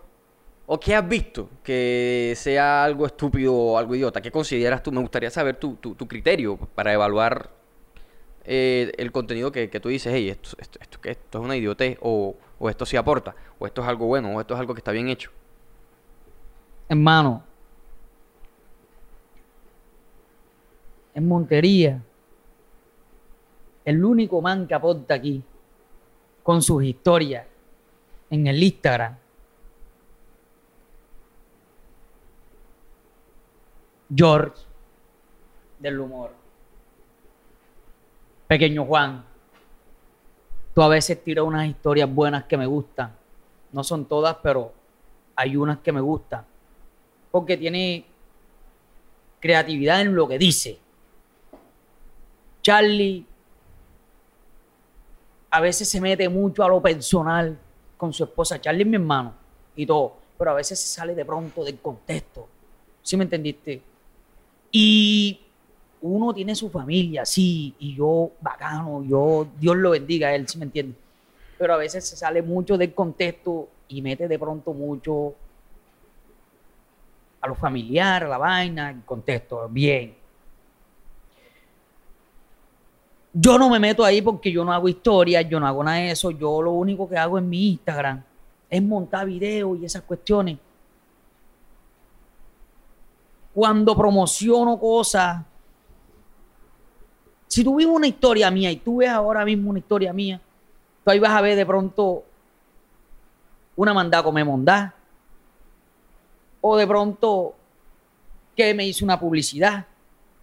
o 0.67 0.79
qué 0.79 0.95
has 0.95 1.07
visto 1.07 1.49
que 1.63 2.33
sea 2.35 2.83
algo 2.83 3.05
estúpido 3.05 3.53
o 3.53 3.77
algo 3.77 3.95
idiota? 3.95 4.21
¿Qué 4.21 4.31
consideras 4.31 4.81
tú? 4.81 4.91
Me 4.91 5.01
gustaría 5.01 5.29
saber 5.29 5.57
tu, 5.57 5.75
tu- 5.75 5.95
criterio 6.07 6.57
para 6.57 6.93
evaluar 6.93 7.49
eh, 8.43 8.91
el 8.97 9.11
contenido 9.11 9.51
que, 9.51 9.67
tú 9.67 9.89
dices, 9.89 10.13
hey, 10.13 10.29
esto, 10.29 10.49
esto, 10.59 10.79
esto, 10.81 10.99
esto 11.03 11.39
es 11.39 11.43
una 11.43 11.55
idiotez, 11.55 11.97
o, 12.01 12.35
o 12.59 12.69
esto 12.69 12.85
sí 12.85 12.97
aporta, 12.97 13.35
o 13.59 13.65
esto 13.65 13.81
es 13.81 13.87
algo 13.87 14.05
bueno, 14.07 14.29
o 14.35 14.41
esto 14.41 14.53
es 14.53 14.59
algo 14.59 14.73
que 14.73 14.79
está 14.79 14.91
bien 14.91 15.09
hecho. 15.09 15.31
Hermano, 16.87 17.43
en 21.13 21.27
Montería, 21.27 22.01
el 23.85 24.03
único 24.03 24.41
man 24.41 24.67
que 24.67 24.73
aporta 24.73 25.13
aquí 25.13 25.43
con 26.43 26.61
sus 26.61 26.83
historias 26.83 27.45
en 28.29 28.47
el 28.47 28.61
Instagram, 28.61 29.15
George 34.15 34.61
del 35.79 35.99
humor. 35.99 36.31
Pequeño 38.47 38.85
Juan, 38.85 39.23
tú 40.73 40.81
a 40.81 40.87
veces 40.87 41.23
tiras 41.23 41.45
unas 41.45 41.67
historias 41.67 42.13
buenas 42.13 42.45
que 42.45 42.57
me 42.57 42.65
gustan. 42.65 43.11
No 43.71 43.83
son 43.83 44.05
todas, 44.05 44.37
pero 44.41 44.71
hay 45.35 45.57
unas 45.57 45.79
que 45.79 45.91
me 45.91 46.01
gustan. 46.01 46.45
Porque 47.31 47.57
tiene 47.57 48.05
creatividad 49.39 50.01
en 50.01 50.15
lo 50.15 50.27
que 50.27 50.37
dice. 50.37 50.79
Charlie 52.61 53.25
a 55.51 55.61
veces 55.61 55.87
se 55.87 56.01
mete 56.01 56.27
mucho 56.27 56.63
a 56.63 56.67
lo 56.67 56.81
personal 56.81 57.57
con 57.97 58.11
su 58.11 58.23
esposa. 58.23 58.59
Charlie 58.59 58.83
es 58.83 58.87
mi 58.87 58.95
hermano 58.95 59.33
y 59.75 59.85
todo, 59.85 60.15
pero 60.37 60.51
a 60.51 60.53
veces 60.53 60.79
se 60.79 60.87
sale 60.87 61.15
de 61.15 61.23
pronto 61.23 61.63
del 61.63 61.79
contexto. 61.79 62.47
¿Sí 63.01 63.15
me 63.15 63.23
entendiste? 63.23 63.81
Y 64.71 65.39
uno 66.01 66.33
tiene 66.33 66.55
su 66.55 66.69
familia, 66.69 67.25
sí, 67.25 67.73
y 67.79 67.95
yo, 67.95 68.31
bacano, 68.41 69.03
yo, 69.03 69.47
Dios 69.59 69.75
lo 69.77 69.91
bendiga 69.91 70.27
a 70.27 70.35
él, 70.35 70.47
¿sí 70.47 70.57
me 70.57 70.65
entiende? 70.65 70.95
Pero 71.57 71.73
a 71.73 71.77
veces 71.77 72.07
se 72.07 72.15
sale 72.15 72.41
mucho 72.41 72.77
del 72.77 72.93
contexto 72.93 73.69
y 73.87 74.01
mete 74.01 74.27
de 74.27 74.37
pronto 74.37 74.73
mucho 74.73 75.33
a 77.41 77.47
lo 77.47 77.55
familiar, 77.55 78.23
a 78.23 78.27
la 78.27 78.37
vaina, 78.37 78.89
el 78.89 79.03
contexto, 79.03 79.67
bien. 79.69 80.15
Yo 83.37 83.59
no 83.59 83.69
me 83.69 83.79
meto 83.79 84.05
ahí 84.05 84.21
porque 84.21 84.51
yo 84.51 84.63
no 84.63 84.71
hago 84.71 84.87
historias, 84.87 85.47
yo 85.49 85.59
no 85.59 85.67
hago 85.67 85.83
nada 85.83 85.97
de 85.97 86.11
eso. 86.11 86.31
Yo 86.31 86.61
lo 86.61 86.71
único 86.71 87.07
que 87.09 87.17
hago 87.17 87.37
en 87.37 87.49
mi 87.49 87.71
Instagram 87.71 88.23
es 88.69 88.81
montar 88.81 89.25
videos 89.27 89.77
y 89.77 89.85
esas 89.85 90.03
cuestiones. 90.03 90.57
Cuando 93.55 93.95
promociono 93.95 94.77
cosas, 94.77 95.41
si 97.47 97.63
tú 97.63 97.77
ves 97.77 97.85
una 97.85 98.05
historia 98.05 98.51
mía 98.51 98.69
y 98.69 98.75
tú 98.75 98.97
ves 98.97 99.09
ahora 99.09 99.45
mismo 99.45 99.69
una 99.69 99.79
historia 99.79 100.11
mía, 100.11 100.41
tú 101.05 101.09
ahí 101.09 101.19
vas 101.19 101.31
a 101.31 101.39
ver 101.39 101.55
de 101.55 101.65
pronto 101.65 102.25
una 103.77 103.93
mandada 103.93 104.23
come 104.23 104.43
mondá. 104.43 104.93
O 106.59 106.75
de 106.75 106.85
pronto 106.85 107.55
que 108.57 108.73
me 108.73 108.85
hizo 108.85 109.05
una 109.05 109.17
publicidad 109.17 109.85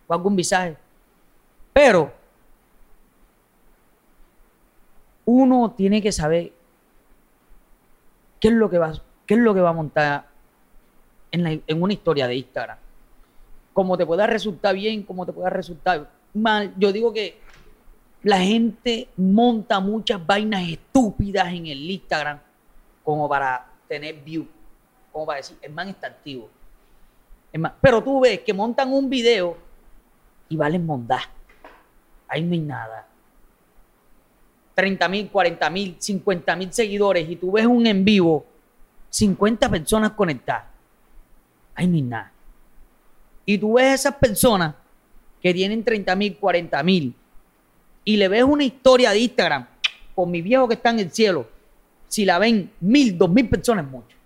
o 0.07 0.15
algún 0.15 0.35
visaje. 0.35 0.79
Pero 1.75 2.11
uno 5.27 5.71
tiene 5.77 6.01
que 6.01 6.13
saber 6.13 6.51
qué 8.41 8.49
es 8.49 8.55
lo 8.55 8.71
que 8.71 8.79
va, 8.79 8.93
qué 9.27 9.35
es 9.35 9.41
lo 9.41 9.53
que 9.53 9.61
va 9.61 9.69
a 9.69 9.75
montar 9.75 10.27
en 11.31 11.83
una 11.83 11.93
historia 11.93 12.27
de 12.27 12.37
Instagram. 12.37 12.79
Como 13.73 13.97
te 13.97 14.05
pueda 14.05 14.27
resultar 14.27 14.75
bien, 14.75 15.03
como 15.03 15.25
te 15.25 15.33
pueda 15.33 15.51
resultar 15.51 16.09
mal. 16.35 16.75
Yo 16.77 16.93
digo 16.93 17.13
que 17.13 17.39
la 18.23 18.39
gente 18.39 19.09
monta 19.17 19.81
muchas 19.81 20.25
vainas 20.25 20.69
estúpidas 20.69 21.53
en 21.53 21.67
el 21.67 21.91
Instagram 21.91 22.39
como 23.03 23.29
para 23.29 23.67
tener 23.89 24.15
view, 24.23 24.47
como 25.11 25.27
para 25.27 25.39
decir, 25.39 25.59
el 25.61 25.73
man 25.73 25.89
está 25.89 26.07
activo. 26.07 26.49
El 27.53 27.63
pero 27.81 28.03
tú 28.03 28.21
ves 28.21 28.41
que 28.41 28.55
montan 28.55 28.93
un 28.93 29.11
video 29.11 29.57
y 30.49 30.57
valen 30.57 30.87
mondar. 30.87 31.23
Ahí 32.29 32.43
no 32.43 32.53
hay 32.53 32.61
nada. 32.61 33.07
30 34.75 35.09
mil, 35.09 35.29
40 35.29 35.71
mil, 35.71 35.97
50 35.99 36.57
mil 36.57 36.73
seguidores 36.73 37.29
y 37.29 37.37
tú 37.37 37.53
ves 37.53 37.67
un 37.67 37.87
en 37.87 38.05
vivo, 38.05 38.47
50 39.11 39.69
personas 39.69 40.13
conectadas. 40.13 40.65
Ahí 41.75 41.87
no 41.87 41.97
hay 41.97 42.03
nada. 42.03 42.32
Y 43.45 43.59
tú 43.59 43.75
ves 43.75 44.01
esas 44.01 44.15
personas 44.17 44.75
que 45.41 45.53
tienen 45.53 45.83
30 45.83 46.15
mil, 46.17 46.37
40 46.37 46.83
mil 46.83 47.15
y 48.05 48.17
le 48.17 48.29
ves 48.29 48.45
una 48.45 48.65
historia 48.65 49.11
de 49.11 49.19
Instagram 49.19 49.67
con 50.15 50.31
mi 50.31 50.43
viejo 50.43 50.69
que 50.69 50.75
está 50.75 50.91
en 50.91 51.01
el 51.01 51.11
cielo, 51.11 51.49
si 52.09 52.25
la 52.25 52.39
ven 52.39 52.71
mil, 52.81 53.17
dos 53.17 53.31
mil 53.31 53.49
personas 53.49 53.89
mucho. 53.89 54.17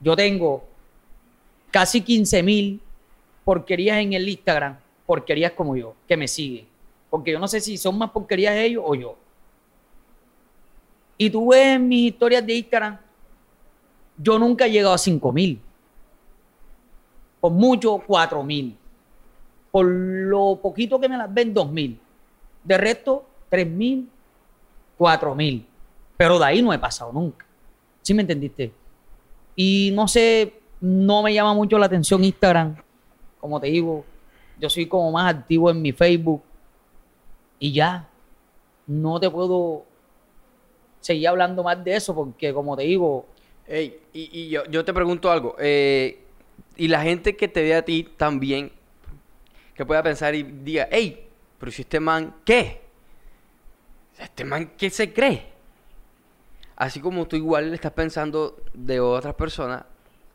Yo 0.00 0.14
tengo 0.14 0.64
casi 1.70 2.00
15 2.00 2.42
mil 2.42 2.80
porquerías 3.44 3.98
en 3.98 4.12
el 4.12 4.28
Instagram, 4.28 4.76
porquerías 5.06 5.52
como 5.52 5.76
yo, 5.76 5.94
que 6.06 6.16
me 6.16 6.28
siguen. 6.28 6.66
Porque 7.10 7.32
yo 7.32 7.38
no 7.38 7.48
sé 7.48 7.60
si 7.60 7.76
son 7.76 7.96
más 7.96 8.10
porquerías 8.10 8.56
ellos 8.56 8.82
o 8.86 8.94
yo. 8.94 9.16
Y 11.18 11.30
tú 11.30 11.48
ves 11.48 11.80
mis 11.80 12.12
historias 12.12 12.46
de 12.46 12.54
Instagram, 12.54 12.98
yo 14.18 14.38
nunca 14.38 14.66
he 14.66 14.70
llegado 14.70 14.94
a 14.94 14.98
5 14.98 15.32
mil. 15.32 15.60
Mucho, 17.50 18.02
4 18.06 18.42
mil. 18.42 18.76
Por 19.70 19.86
lo 19.86 20.58
poquito 20.62 20.98
que 20.98 21.08
me 21.08 21.16
las 21.16 21.32
ven, 21.32 21.52
2 21.52 21.70
mil. 21.70 21.98
De 22.64 22.78
resto, 22.78 23.26
3 23.50 23.66
mil, 23.66 24.08
4 24.96 25.34
mil. 25.34 25.66
Pero 26.16 26.38
de 26.38 26.44
ahí 26.44 26.62
no 26.62 26.72
he 26.72 26.78
pasado 26.78 27.12
nunca. 27.12 27.44
¿Sí 28.02 28.14
me 28.14 28.22
entendiste? 28.22 28.72
Y 29.54 29.90
no 29.94 30.08
sé, 30.08 30.60
no 30.80 31.22
me 31.22 31.34
llama 31.34 31.54
mucho 31.54 31.78
la 31.78 31.86
atención 31.86 32.24
Instagram. 32.24 32.76
Como 33.40 33.60
te 33.60 33.66
digo, 33.68 34.04
yo 34.58 34.70
soy 34.70 34.86
como 34.86 35.12
más 35.12 35.34
activo 35.34 35.70
en 35.70 35.82
mi 35.82 35.92
Facebook. 35.92 36.42
Y 37.58 37.72
ya, 37.72 38.08
no 38.86 39.18
te 39.20 39.30
puedo 39.30 39.84
seguir 41.00 41.28
hablando 41.28 41.62
más 41.62 41.82
de 41.82 41.96
eso 41.96 42.14
porque, 42.14 42.52
como 42.52 42.76
te 42.76 42.82
digo, 42.84 43.26
Ey, 43.66 44.00
y, 44.12 44.40
y 44.42 44.48
yo, 44.48 44.64
yo 44.66 44.84
te 44.84 44.92
pregunto 44.92 45.30
algo. 45.30 45.56
eh, 45.58 46.22
y 46.76 46.88
la 46.88 47.02
gente 47.02 47.36
que 47.36 47.48
te 47.48 47.62
ve 47.62 47.74
a 47.74 47.84
ti 47.84 48.08
también, 48.16 48.70
que 49.74 49.84
pueda 49.84 50.02
pensar 50.02 50.34
y 50.34 50.42
diga, 50.42 50.88
hey, 50.90 51.28
pero 51.58 51.72
si 51.72 51.82
este 51.82 52.00
man, 52.00 52.34
¿qué? 52.44 52.82
¿Este 54.18 54.44
man 54.44 54.72
qué 54.76 54.90
se 54.90 55.12
cree? 55.12 55.46
Así 56.76 57.00
como 57.00 57.26
tú 57.26 57.36
igual 57.36 57.70
le 57.70 57.74
estás 57.74 57.92
pensando 57.92 58.62
de 58.74 59.00
otras 59.00 59.34
personas, 59.34 59.84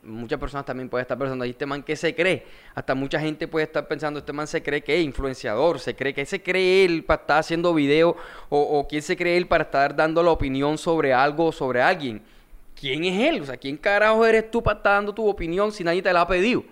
muchas 0.02 0.40
personas 0.40 0.66
también 0.66 0.88
pueden 0.88 1.02
estar 1.02 1.16
pensando, 1.16 1.44
¿y 1.44 1.50
este 1.50 1.66
man 1.66 1.82
qué 1.82 1.94
se 1.94 2.14
cree? 2.14 2.44
Hasta 2.74 2.94
mucha 2.94 3.20
gente 3.20 3.46
puede 3.46 3.64
estar 3.64 3.86
pensando, 3.86 4.18
este 4.18 4.32
man 4.32 4.48
se 4.48 4.62
cree 4.62 4.82
que 4.82 4.98
es 4.98 5.04
influenciador, 5.04 5.78
se 5.78 5.94
cree 5.94 6.12
que 6.12 6.26
se 6.26 6.42
cree 6.42 6.84
él 6.84 7.04
para 7.04 7.22
estar 7.22 7.38
haciendo 7.38 7.72
video, 7.72 8.16
o, 8.48 8.60
o 8.60 8.88
quién 8.88 9.02
se 9.02 9.16
cree 9.16 9.36
él 9.36 9.46
para 9.46 9.64
estar 9.64 9.94
dando 9.94 10.22
la 10.22 10.32
opinión 10.32 10.78
sobre 10.78 11.12
algo 11.12 11.46
o 11.46 11.52
sobre 11.52 11.80
alguien. 11.80 12.22
¿Quién 12.82 13.04
es 13.04 13.28
él? 13.28 13.40
O 13.40 13.46
sea, 13.46 13.56
¿quién 13.56 13.76
carajo 13.76 14.26
eres 14.26 14.50
tú 14.50 14.60
para 14.60 14.76
estar 14.76 14.94
dando 14.94 15.14
tu 15.14 15.24
opinión 15.28 15.70
si 15.70 15.84
nadie 15.84 16.02
te 16.02 16.12
la 16.12 16.22
ha 16.22 16.26
pedido? 16.26 16.64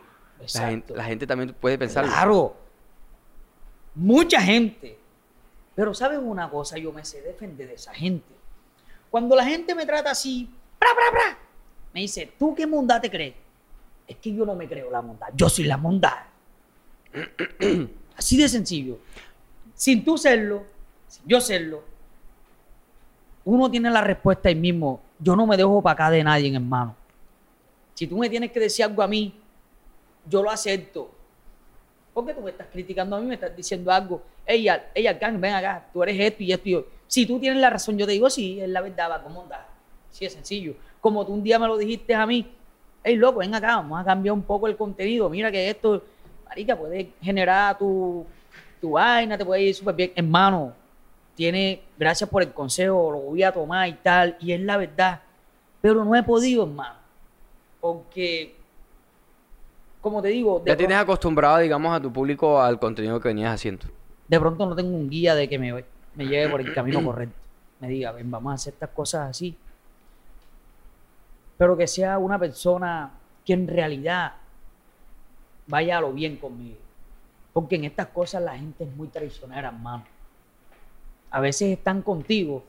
La 0.55 0.69
gente, 0.69 0.93
la 0.93 1.05
gente 1.05 1.25
también 1.25 1.55
puede 1.55 1.79
pensar. 1.79 2.05
Claro. 2.05 2.57
Mucha 3.95 4.41
gente. 4.41 4.99
Pero 5.77 5.95
sabes 5.95 6.19
una 6.21 6.51
cosa, 6.51 6.77
yo 6.79 6.93
me 6.93 7.05
sé 7.05 7.23
defender 7.23 7.69
de 7.69 7.75
esa 7.75 7.95
gente. 7.95 8.27
Cuando 9.09 9.37
la 9.37 9.45
gente 9.45 9.73
me 9.73 9.87
trata 9.87 10.11
así, 10.11 10.51
¡pra, 10.81 10.89
pra, 10.97 11.13
pra! 11.13 11.39
me 11.95 12.01
dice, 12.01 12.33
¿tú 12.37 12.57
qué 12.57 12.67
mondad 12.67 13.01
te 13.01 13.09
crees? 13.09 13.37
Es 14.09 14.17
que 14.17 14.35
yo 14.35 14.45
no 14.45 14.57
me 14.57 14.67
creo 14.67 14.91
la 14.91 15.03
mondad, 15.03 15.29
yo 15.37 15.49
soy 15.49 15.67
la 15.67 15.77
mondad. 15.77 16.25
así 18.17 18.37
de 18.37 18.49
sencillo. 18.49 18.99
Sin 19.75 20.05
tú 20.05 20.19
serlo, 20.19 20.65
sin 21.07 21.23
yo 21.25 21.41
serlo, 21.41 21.85
uno 23.45 23.71
tiene 23.71 23.91
la 23.91 24.01
respuesta 24.01 24.49
ahí 24.49 24.57
mismo. 24.57 25.09
Yo 25.21 25.37
no 25.37 25.47
me 25.47 25.57
dejo 25.57 25.83
para 25.83 25.93
acá 25.93 26.11
de 26.11 26.25
nadie, 26.25 26.55
hermano. 26.55 26.97
Si 27.95 28.07
tú 28.07 28.17
me 28.17 28.31
tienes 28.31 28.51
que 28.51 28.61
decir 28.61 28.85
algo 28.85 29.03
a 29.03 29.07
mí, 29.07 29.35
yo 30.27 30.43
lo 30.43 30.51
acepto. 30.51 31.11
Porque 32.15 32.35
tú 32.35 32.41
me 32.41 32.51
estás 32.51 32.67
criticando 32.73 33.17
a 33.17 33.21
mí, 33.21 33.27
me 33.27 33.35
estás 33.35 33.55
diciendo 33.55 33.91
algo. 33.91 34.23
Ella, 34.47 34.91
ella, 34.95 35.13
ven 35.13 35.55
acá, 35.55 35.87
tú 35.93 36.03
eres 36.03 36.19
esto 36.19 36.43
y 36.43 36.53
esto 36.53 36.69
y 36.69 36.73
yo. 36.73 36.85
Si 37.07 37.27
tú 37.27 37.39
tienes 37.39 37.61
la 37.61 37.71
razón, 37.71 37.99
yo 37.99 38.07
te 38.07 38.13
digo, 38.13 38.31
sí, 38.31 38.61
es 38.61 38.69
la 38.69 38.81
verdad, 38.81 39.11
va, 39.11 39.23
¿cómo 39.23 39.43
andar? 39.43 39.67
Sí, 40.11 40.25
es 40.25 40.33
sencillo. 40.33 40.75
Como 41.01 41.25
tú 41.27 41.35
un 41.35 41.43
día 41.43 41.59
me 41.59 41.67
lo 41.67 41.77
dijiste 41.77 42.15
a 42.15 42.27
mí, 42.27 42.47
hey, 43.05 43.17
loco, 43.17 43.41
ven 43.41 43.55
acá, 43.55 43.77
vamos 43.77 44.01
a 44.01 44.05
cambiar 44.05 44.33
un 44.33 44.43
poco 44.43 44.67
el 44.67 44.77
contenido. 44.77 45.29
Mira 45.29 45.51
que 45.51 45.71
esto, 45.71 46.03
marica, 46.49 46.77
puede 46.77 47.13
generar 47.21 47.79
tu, 47.79 48.27
tu 48.81 48.93
vaina, 48.93 49.37
te 49.37 49.45
puede 49.45 49.63
ir 49.63 49.75
súper 49.75 49.95
bien. 49.95 50.13
Hermano, 50.17 50.75
tiene, 51.41 51.81
gracias 51.99 52.29
por 52.29 52.43
el 52.43 52.53
consejo, 52.53 53.13
lo 53.13 53.19
voy 53.21 53.43
a 53.43 53.51
tomar 53.51 53.89
y 53.89 53.95
tal, 53.95 54.37
y 54.41 54.53
es 54.53 54.61
la 54.61 54.77
verdad. 54.77 55.23
Pero 55.81 56.05
no 56.05 56.15
he 56.15 56.23
podido, 56.23 56.65
hermano. 56.65 56.97
Porque, 57.81 58.55
como 60.03 60.21
te 60.21 60.29
digo, 60.29 60.63
Ya 60.67 60.77
tienes 60.77 60.99
acostumbrado, 60.99 61.57
digamos, 61.57 61.97
a 61.97 62.03
tu 62.03 62.13
público 62.13 62.61
al 62.61 62.79
contenido 62.79 63.19
que 63.19 63.29
venías 63.29 63.55
haciendo. 63.55 63.87
de 64.29 64.39
pronto 64.39 64.67
no 64.67 64.77
tengo 64.77 64.95
un 64.95 65.09
guía 65.09 65.35
de 65.35 65.49
que 65.49 65.59
me, 65.59 65.83
me 66.15 66.27
lleve 66.27 66.51
por 66.51 66.61
el 66.61 66.75
camino 66.75 67.03
correcto. 67.03 67.35
Me 67.81 67.89
diga, 67.89 68.13
ven, 68.13 68.31
vamos 68.31 68.51
a 68.51 68.55
hacer 68.57 68.75
estas 68.75 68.91
cosas 68.91 69.31
así. 69.31 69.57
Pero 71.57 71.75
que 71.75 71.87
sea 71.87 72.19
una 72.19 72.39
persona 72.39 73.13
que 73.47 73.55
en 73.55 73.67
realidad 73.67 74.35
vaya 75.69 75.97
a 75.97 76.01
lo 76.03 76.13
bien 76.13 76.37
conmigo. 76.37 76.77
Porque 77.55 77.77
en 77.77 77.85
estas 77.87 78.09
cosas 78.09 78.43
la 78.43 78.59
gente 78.59 78.85
es 78.85 78.95
muy 78.95 79.09
traicionera, 79.09 79.69
hermano. 79.69 80.05
A 81.31 81.41
veces 81.41 81.77
están 81.77 82.03
contigo 82.03 82.65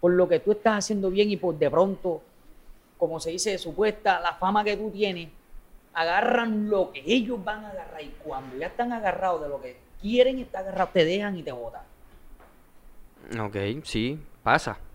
por 0.00 0.12
lo 0.12 0.28
que 0.28 0.40
tú 0.40 0.52
estás 0.52 0.84
haciendo 0.84 1.10
bien 1.10 1.30
y 1.30 1.36
por 1.36 1.58
de 1.58 1.70
pronto, 1.70 2.22
como 2.98 3.18
se 3.18 3.30
dice, 3.30 3.58
supuesta, 3.58 4.20
la 4.20 4.34
fama 4.34 4.62
que 4.62 4.76
tú 4.76 4.90
tienes, 4.90 5.28
agarran 5.94 6.68
lo 6.68 6.92
que 6.92 7.02
ellos 7.04 7.42
van 7.42 7.64
a 7.64 7.70
agarrar 7.70 8.02
y 8.02 8.14
cuando 8.22 8.56
ya 8.56 8.66
están 8.66 8.92
agarrados 8.92 9.42
de 9.42 9.48
lo 9.48 9.60
que 9.60 9.76
quieren 10.00 10.38
estar 10.38 10.62
agarrados, 10.62 10.92
te 10.92 11.04
dejan 11.04 11.36
y 11.36 11.42
te 11.42 11.52
botan. 11.52 11.82
Ok, 13.40 13.56
sí, 13.84 14.18
pasa. 14.42 14.78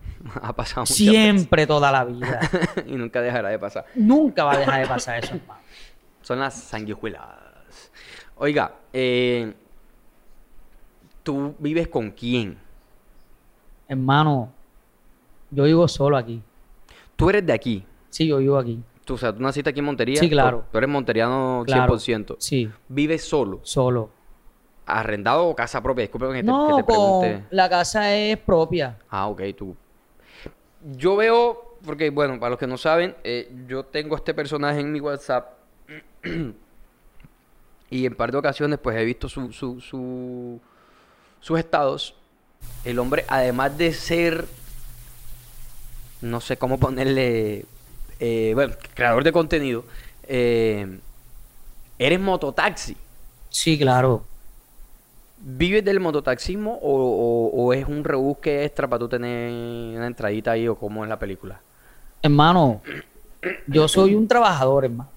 Ha 0.42 0.54
pasado 0.54 0.86
Siempre, 0.86 1.66
toda 1.66 1.92
la 1.92 2.06
vida. 2.06 2.40
y 2.86 2.92
nunca 2.92 3.22
dejará 3.22 3.50
de 3.50 3.58
pasar. 3.58 3.86
Nunca 3.96 4.44
va 4.44 4.54
a 4.54 4.58
dejar 4.60 4.82
de 4.82 4.88
pasar 4.88 5.24
eso, 5.24 5.36
hermano. 5.36 5.62
Son 6.22 6.40
las 6.40 6.54
sanguijuelas. 6.54 7.92
Oiga, 8.38 8.72
eh, 8.94 9.52
¿tú 11.24 11.56
vives 11.60 11.88
con 11.88 12.12
quién? 12.12 12.58
Hermano, 13.88 14.52
yo 15.50 15.64
vivo 15.66 15.88
solo 15.88 16.18
aquí. 16.18 16.42
Tú 17.16 17.30
eres 17.30 17.46
de 17.46 17.54
aquí. 17.54 17.86
Sí, 18.10 18.28
yo 18.28 18.38
vivo 18.38 18.58
aquí. 18.58 18.82
Tú, 19.06 19.16
o 19.16 19.18
sea, 19.18 19.34
tú 19.34 19.42
naciste 19.42 19.70
aquí 19.70 19.80
en 19.80 19.86
Montería. 19.86 20.20
Sí, 20.20 20.30
claro. 20.30 20.66
Tú 20.72 20.78
eres 20.78 20.90
monteriano 20.90 21.64
Claro. 21.66 21.94
100%. 21.98 22.36
Sí, 22.40 22.70
¿Vives 22.88 23.24
solo? 23.24 23.60
solo. 23.64 24.10
¿Arrendado 24.86 25.48
o 25.48 25.56
casa 25.56 25.82
propia? 25.82 26.04
Disculpe 26.04 26.28
que 26.28 26.34
te, 26.34 26.40
que 26.40 26.44
No, 26.44 26.76
te 26.76 26.84
pregunte. 26.84 27.34
con 27.34 27.46
la 27.52 27.70
casa 27.70 28.14
es 28.16 28.38
propia. 28.38 28.98
Ah, 29.10 29.28
ok, 29.28 29.42
tú. 29.58 29.76
Yo 30.98 31.16
veo, 31.16 31.78
porque 31.86 32.10
bueno, 32.10 32.40
para 32.40 32.52
los 32.52 32.60
que 32.60 32.68
no 32.68 32.78
saben, 32.78 33.16
eh, 33.24 33.52
yo 33.68 33.86
tengo 33.86 34.16
este 34.16 34.34
personaje 34.34 34.80
en 34.80 34.92
mi 34.92 35.00
WhatsApp 35.00 35.54
y 37.90 38.06
en 38.06 38.16
par 38.16 38.32
de 38.32 38.38
ocasiones 38.38 38.80
pues 38.80 38.98
he 38.98 39.06
visto 39.06 39.28
su, 39.30 39.52
su- 39.52 39.80
su- 39.82 40.60
sus 41.42 41.60
estados. 41.60 42.16
El 42.86 42.98
hombre, 43.00 43.26
además 43.28 43.78
de 43.78 43.94
ser, 43.94 44.46
no 46.22 46.40
sé 46.42 46.58
cómo 46.58 46.78
ponerle, 46.80 47.66
eh, 48.20 48.52
bueno, 48.54 48.74
creador 48.94 49.24
de 49.24 49.32
contenido, 49.32 49.84
eh, 50.28 51.00
eres 52.00 52.20
mototaxi. 52.20 52.96
Sí, 53.50 53.78
claro. 53.78 54.24
¿Vives 55.44 55.84
del 55.84 56.00
mototaxismo 56.00 56.78
o, 56.82 56.92
o- 56.94 57.64
o 57.66 57.74
es 57.74 57.88
un 57.88 58.04
rebusque 58.04 58.64
extra 58.64 58.88
para 58.88 59.00
tú 59.00 59.10
tener 59.10 59.50
una 59.98 60.06
entradita 60.08 60.52
ahí 60.52 60.68
o 60.68 60.76
como 60.76 61.04
en 61.04 61.10
la 61.10 61.18
película? 61.18 61.60
Hermano, 62.22 62.82
yo 63.66 63.88
soy 63.88 64.14
un 64.14 64.28
trabajador, 64.28 64.86
hermano. 64.86 65.10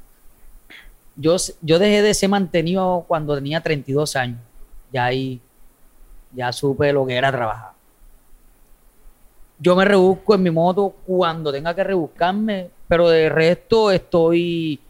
Yo, 1.17 1.37
yo 1.61 1.79
dejé 1.79 2.01
de 2.03 2.15
ser 2.15 2.31
mantenido 2.31 3.05
cuando 3.07 3.35
tenía 3.35 3.61
32 3.61 4.17
años. 4.17 4.39
Ya 4.91 5.05
ahí, 5.05 5.41
ya 6.35 6.53
supe 6.53 6.93
lo 6.93 7.07
que 7.07 7.15
era 7.15 7.31
trabajar. 7.31 7.73
Yo 9.59 9.77
me 9.77 9.85
rebusco 9.85 10.35
en 10.35 10.43
mi 10.43 10.51
moto 10.51 10.95
cuando 11.07 11.53
tenga 11.53 11.75
que 11.75 11.85
rebuscarme, 11.85 12.69
pero 12.89 13.09
de 13.09 13.29
resto 13.29 13.91
estoy, 13.91 14.81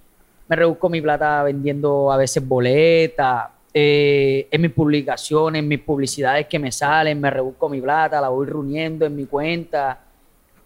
me 0.48 0.57
rebusco 0.57 0.88
mi 0.88 1.00
plata 1.00 1.42
vendiendo 1.42 2.11
a 2.11 2.16
veces 2.16 2.46
boletas, 2.46 3.48
eh, 3.72 4.48
en 4.50 4.62
mis 4.62 4.70
publicaciones, 4.70 5.61
en 5.61 5.68
mis 5.68 5.80
publicidades 5.80 6.46
que 6.46 6.59
me 6.59 6.72
salen, 6.72 7.20
me 7.20 7.30
rebusco 7.30 7.68
mi 7.68 7.80
plata, 7.80 8.20
la 8.20 8.28
voy 8.28 8.46
reuniendo 8.46 9.04
en 9.04 9.16
mi 9.16 9.26
cuenta, 9.26 9.98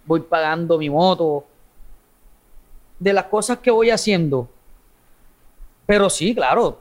voy 0.04 0.20
pagando 0.20 0.78
mi 0.78 0.90
moto, 0.90 1.44
de 2.98 3.12
las 3.12 3.24
cosas 3.24 3.58
que 3.58 3.70
voy 3.70 3.90
haciendo. 3.90 4.48
Pero 5.86 6.10
sí, 6.10 6.34
claro, 6.34 6.78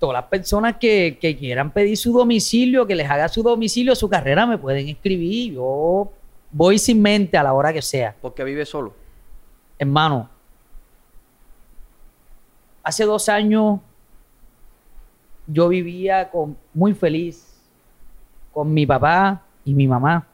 todas 0.00 0.14
las 0.14 0.24
personas 0.24 0.78
que, 0.78 1.18
que 1.20 1.36
quieran 1.36 1.70
pedir 1.70 1.96
su 1.96 2.12
domicilio, 2.12 2.86
que 2.86 2.96
les 2.96 3.08
haga 3.08 3.28
su 3.28 3.42
domicilio, 3.42 3.94
su 3.94 4.08
carrera, 4.08 4.46
me 4.46 4.58
pueden 4.58 4.88
escribir. 4.88 5.52
Yo 5.52 6.10
voy 6.50 6.78
sin 6.78 7.00
mente 7.00 7.36
a 7.36 7.42
la 7.42 7.52
hora 7.52 7.72
que 7.72 7.82
sea. 7.82 8.16
Porque 8.20 8.42
vives 8.42 8.68
solo. 8.68 8.94
Hermano, 9.78 10.28
hace 12.82 13.04
dos 13.04 13.28
años 13.28 13.80
yo 15.46 15.68
vivía 15.68 16.30
con, 16.30 16.56
muy 16.72 16.94
feliz 16.94 17.60
con 18.52 18.72
mi 18.72 18.86
papá 18.86 19.42
y 19.64 19.74
mi 19.74 19.86
mamá. 19.86 20.26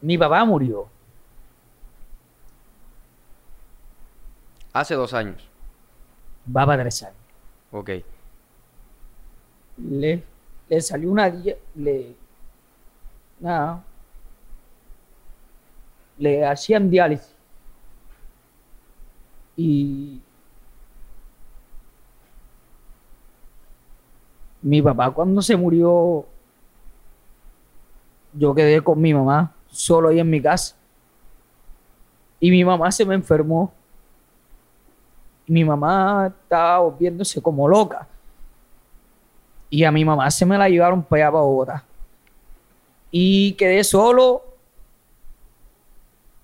Mi 0.00 0.18
papá 0.18 0.44
murió. 0.44 0.88
Hace 4.72 4.94
dos 4.94 5.14
años. 5.14 5.48
Va 6.54 6.76
tres 6.78 7.02
años. 7.02 7.16
Ok. 7.72 7.90
Le, 9.78 10.22
le 10.68 10.80
salió 10.80 11.10
una... 11.10 11.28
Le, 11.74 12.14
nada. 13.40 13.82
Le 16.18 16.46
hacían 16.46 16.88
diálisis. 16.88 17.34
Y 19.56 20.20
mi 24.62 24.82
papá 24.82 25.10
cuando 25.10 25.40
se 25.40 25.56
murió, 25.56 26.26
yo 28.32 28.54
quedé 28.54 28.82
con 28.82 29.00
mi 29.00 29.14
mamá 29.14 29.54
solo 29.68 30.08
ahí 30.08 30.20
en 30.20 30.28
mi 30.28 30.42
casa. 30.42 30.76
Y 32.40 32.50
mi 32.50 32.64
mamá 32.64 32.90
se 32.92 33.04
me 33.04 33.14
enfermó. 33.14 33.72
Mi 35.46 35.64
mamá 35.64 36.32
estaba 36.42 36.80
volviéndose 36.80 37.40
como 37.40 37.68
loca. 37.68 38.06
Y 39.70 39.84
a 39.84 39.92
mi 39.92 40.04
mamá 40.04 40.30
se 40.30 40.46
me 40.46 40.58
la 40.58 40.68
llevaron 40.68 41.02
para 41.02 41.24
allá, 41.24 41.32
para 41.32 41.44
Bogotá. 41.44 41.84
Y 43.10 43.52
quedé 43.52 43.82
solo. 43.84 44.42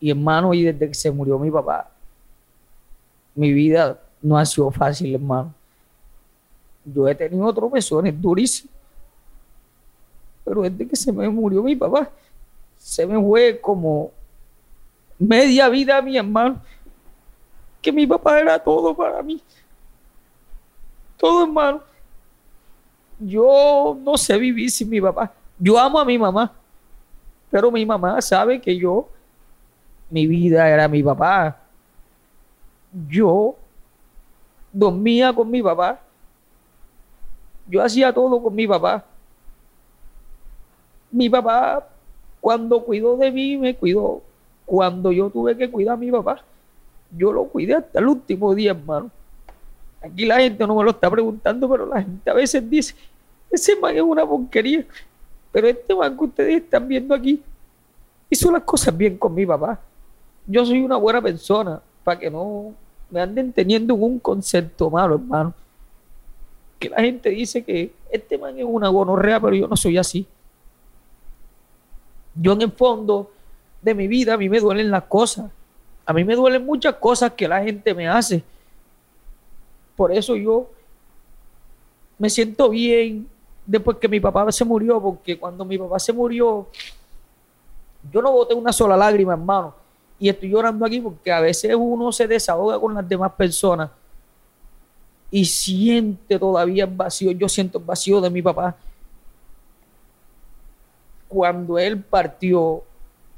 Y 0.01 0.11
hermano, 0.11 0.53
y 0.55 0.65
desde 0.65 0.89
que 0.89 0.95
se 0.95 1.11
murió 1.11 1.39
mi 1.39 1.51
papá, 1.51 1.89
mi 3.35 3.53
vida 3.53 3.99
no 4.21 4.37
ha 4.37 4.45
sido 4.45 4.71
fácil, 4.71 5.15
hermano. 5.15 5.55
Yo 6.85 7.07
he 7.07 7.15
tenido 7.15 7.53
tropezones 7.53 8.21
durísimos. 8.21 8.73
Pero 10.45 10.63
desde 10.63 10.89
que 10.89 10.97
se 10.97 11.13
me 11.13 11.29
murió 11.29 11.63
mi 11.63 11.77
papá, 11.77 12.11
se 12.77 13.07
me 13.07 13.21
fue 13.21 13.61
como 13.61 14.11
media 15.19 15.69
vida 15.69 16.03
mi 16.03 16.17
hermano. 16.17 16.61
Que 17.83 17.93
mi 17.93 18.07
papá 18.07 18.41
era 18.41 18.59
todo 18.59 18.95
para 18.95 19.23
mí. 19.23 19.43
Todo, 21.19 21.43
hermano. 21.43 21.83
Yo 23.19 23.97
no 24.01 24.17
sé 24.17 24.39
vivir 24.39 24.71
sin 24.71 24.89
mi 24.89 25.01
papá. 25.01 25.33
Yo 25.59 25.79
amo 25.79 25.99
a 25.99 26.05
mi 26.05 26.17
mamá. 26.17 26.53
Pero 27.51 27.71
mi 27.71 27.85
mamá 27.85 28.21
sabe 28.23 28.61
que 28.61 28.77
yo, 28.77 29.09
mi 30.09 30.27
vida 30.27 30.69
era 30.69 30.89
mi 30.89 31.03
papá. 31.03 31.59
Yo 33.09 33.57
dormía 34.73 35.33
con 35.33 35.51
mi 35.51 35.63
papá. 35.63 36.01
Yo 37.69 37.83
hacía 37.83 38.13
todo 38.13 38.43
con 38.43 38.55
mi 38.55 38.67
papá. 38.67 39.05
Mi 41.11 41.29
papá, 41.29 41.87
cuando 42.41 42.83
cuidó 42.83 43.17
de 43.17 43.31
mí, 43.31 43.59
me 43.59 43.75
cuidó. 43.75 44.23
Cuando 44.65 45.13
yo 45.13 45.29
tuve 45.29 45.57
que 45.57 45.71
cuidar 45.71 45.95
a 45.95 45.99
mi 45.99 46.11
papá, 46.11 46.43
yo 47.17 47.33
lo 47.33 47.45
cuidé 47.45 47.75
hasta 47.75 47.99
el 47.99 48.09
último 48.09 48.55
día, 48.55 48.73
hermano. 48.73 49.11
Aquí 50.01 50.25
la 50.25 50.41
gente 50.41 50.67
no 50.67 50.75
me 50.75 50.85
lo 50.85 50.91
está 50.91 51.11
preguntando, 51.11 51.69
pero 51.69 51.87
la 51.87 52.03
gente 52.03 52.29
a 52.29 52.35
veces 52.35 52.69
dice, 52.69 52.95
ese 53.51 53.77
man 53.77 53.95
es 53.95 54.03
una 54.03 54.27
porquería. 54.27 54.85
Pero 55.53 55.69
este 55.69 55.95
man 55.95 56.17
que 56.17 56.25
ustedes 56.25 56.63
están 56.63 56.89
viendo 56.89 57.15
aquí 57.15 57.43
hizo 58.31 58.51
las 58.51 58.63
cosas 58.63 58.97
bien 58.97 59.19
con 59.19 59.35
mi 59.35 59.45
papá. 59.45 59.79
Yo 60.47 60.65
soy 60.65 60.81
una 60.81 60.97
buena 60.97 61.21
persona, 61.21 61.81
para 62.03 62.19
que 62.19 62.31
no 62.31 62.75
me 63.11 63.21
anden 63.21 63.53
teniendo 63.53 63.95
un 63.95 64.19
concepto 64.19 64.91
malo, 64.91 65.17
hermano. 65.17 65.55
Que 66.79 66.89
la 66.89 67.01
gente 67.01 67.29
dice 67.29 67.63
que 67.63 67.93
este 68.11 68.39
man 68.39 68.59
es 68.59 68.65
una 68.67 68.89
gonorrea, 68.89 69.39
pero 69.39 69.55
yo 69.55 69.69
no 69.69 69.77
soy 69.77 69.99
así. 69.99 70.27
Yo 72.35 72.53
en 72.55 72.63
el 72.63 72.73
fondo 72.73 73.31
de 73.83 73.95
mi 73.95 74.09
vida, 74.09 74.35
a 74.35 74.37
mí 74.39 74.49
me 74.49 74.59
duelen 74.59 74.91
las 74.91 75.05
cosas. 75.05 75.51
A 76.05 76.13
mí 76.13 76.25
me 76.25 76.35
duelen 76.35 76.65
muchas 76.65 76.95
cosas 76.97 77.33
que 77.33 77.47
la 77.47 77.63
gente 77.63 77.95
me 77.95 78.09
hace. 78.09 78.43
Por 79.97 80.13
eso 80.13 80.35
yo 80.37 80.71
me 82.19 82.29
siento 82.31 82.69
bien 82.71 83.29
después 83.67 83.97
que 83.99 84.09
mi 84.09 84.21
papá 84.21 84.51
se 84.51 84.65
murió, 84.65 85.01
porque 85.01 85.39
cuando 85.39 85.65
mi 85.65 85.79
papá 85.79 85.99
se 85.99 86.13
murió, 86.13 86.67
yo 88.11 88.23
no 88.23 88.33
boté 88.33 88.55
una 88.55 88.73
sola 88.73 88.97
lágrima, 88.97 89.33
hermano. 89.35 89.75
Y 90.19 90.29
estoy 90.29 90.51
llorando 90.51 90.85
aquí 90.85 91.01
porque 91.01 91.33
a 91.33 91.41
veces 91.41 91.75
uno 91.77 92.13
se 92.13 92.27
desahoga 92.27 92.79
con 92.79 92.95
las 92.95 93.09
demás 93.09 93.33
personas. 93.33 93.91
y 95.35 95.47
siente 95.47 96.39
todavía 96.39 96.85
el 96.85 96.91
vacío. 96.91 97.33
Yo 97.33 97.49
siento 97.49 97.79
el 97.79 97.85
vacío 97.85 98.21
de 98.21 98.29
mi 98.29 98.43
papá. 98.43 98.77
Cuando 101.27 101.79
él 101.79 101.99
partió, 101.99 102.83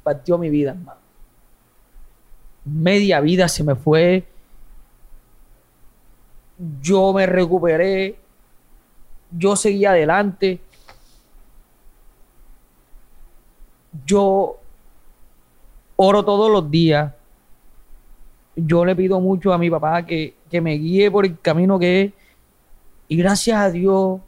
partió 0.02 0.36
mi 0.36 0.50
vida, 0.50 0.72
hermano. 0.72 1.03
Media 2.64 3.20
vida 3.20 3.48
se 3.48 3.62
me 3.62 3.74
fue. 3.74 4.24
Yo 6.80 7.12
me 7.12 7.26
recuperé. 7.26 8.16
Yo 9.30 9.56
seguí 9.56 9.84
adelante. 9.84 10.60
Yo 14.06 14.58
oro 15.96 16.24
todos 16.24 16.50
los 16.50 16.70
días. 16.70 17.12
Yo 18.56 18.84
le 18.84 18.94
pido 18.94 19.20
mucho 19.20 19.52
a 19.52 19.58
mi 19.58 19.68
papá 19.68 20.06
que, 20.06 20.34
que 20.50 20.60
me 20.60 20.74
guíe 20.74 21.10
por 21.10 21.26
el 21.26 21.38
camino 21.40 21.78
que 21.78 22.02
es. 22.02 22.12
Y 23.08 23.16
gracias 23.16 23.58
a 23.58 23.70
Dios, 23.70 24.20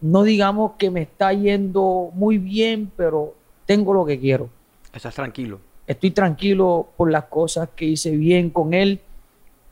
no 0.00 0.22
digamos 0.22 0.72
que 0.78 0.90
me 0.90 1.02
está 1.02 1.32
yendo 1.32 2.10
muy 2.14 2.38
bien, 2.38 2.90
pero 2.96 3.34
tengo 3.66 3.92
lo 3.92 4.04
que 4.06 4.18
quiero. 4.18 4.48
Estás 4.92 5.14
tranquilo. 5.14 5.60
Estoy 5.86 6.10
tranquilo 6.10 6.88
por 6.96 7.10
las 7.10 7.24
cosas 7.24 7.68
que 7.74 7.84
hice 7.84 8.16
bien 8.16 8.50
con 8.50 8.74
él 8.74 9.00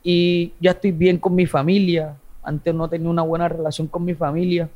y 0.03 0.53
ya 0.59 0.71
estoy 0.71 0.91
bien 0.91 1.17
con 1.17 1.35
mi 1.35 1.45
familia. 1.45 2.15
Antes 2.43 2.73
no 2.73 2.89
tenía 2.89 3.09
una 3.09 3.21
buena 3.21 3.47
relación 3.47 3.87
con 3.87 4.05
mi 4.05 4.13
familia. 4.13 4.69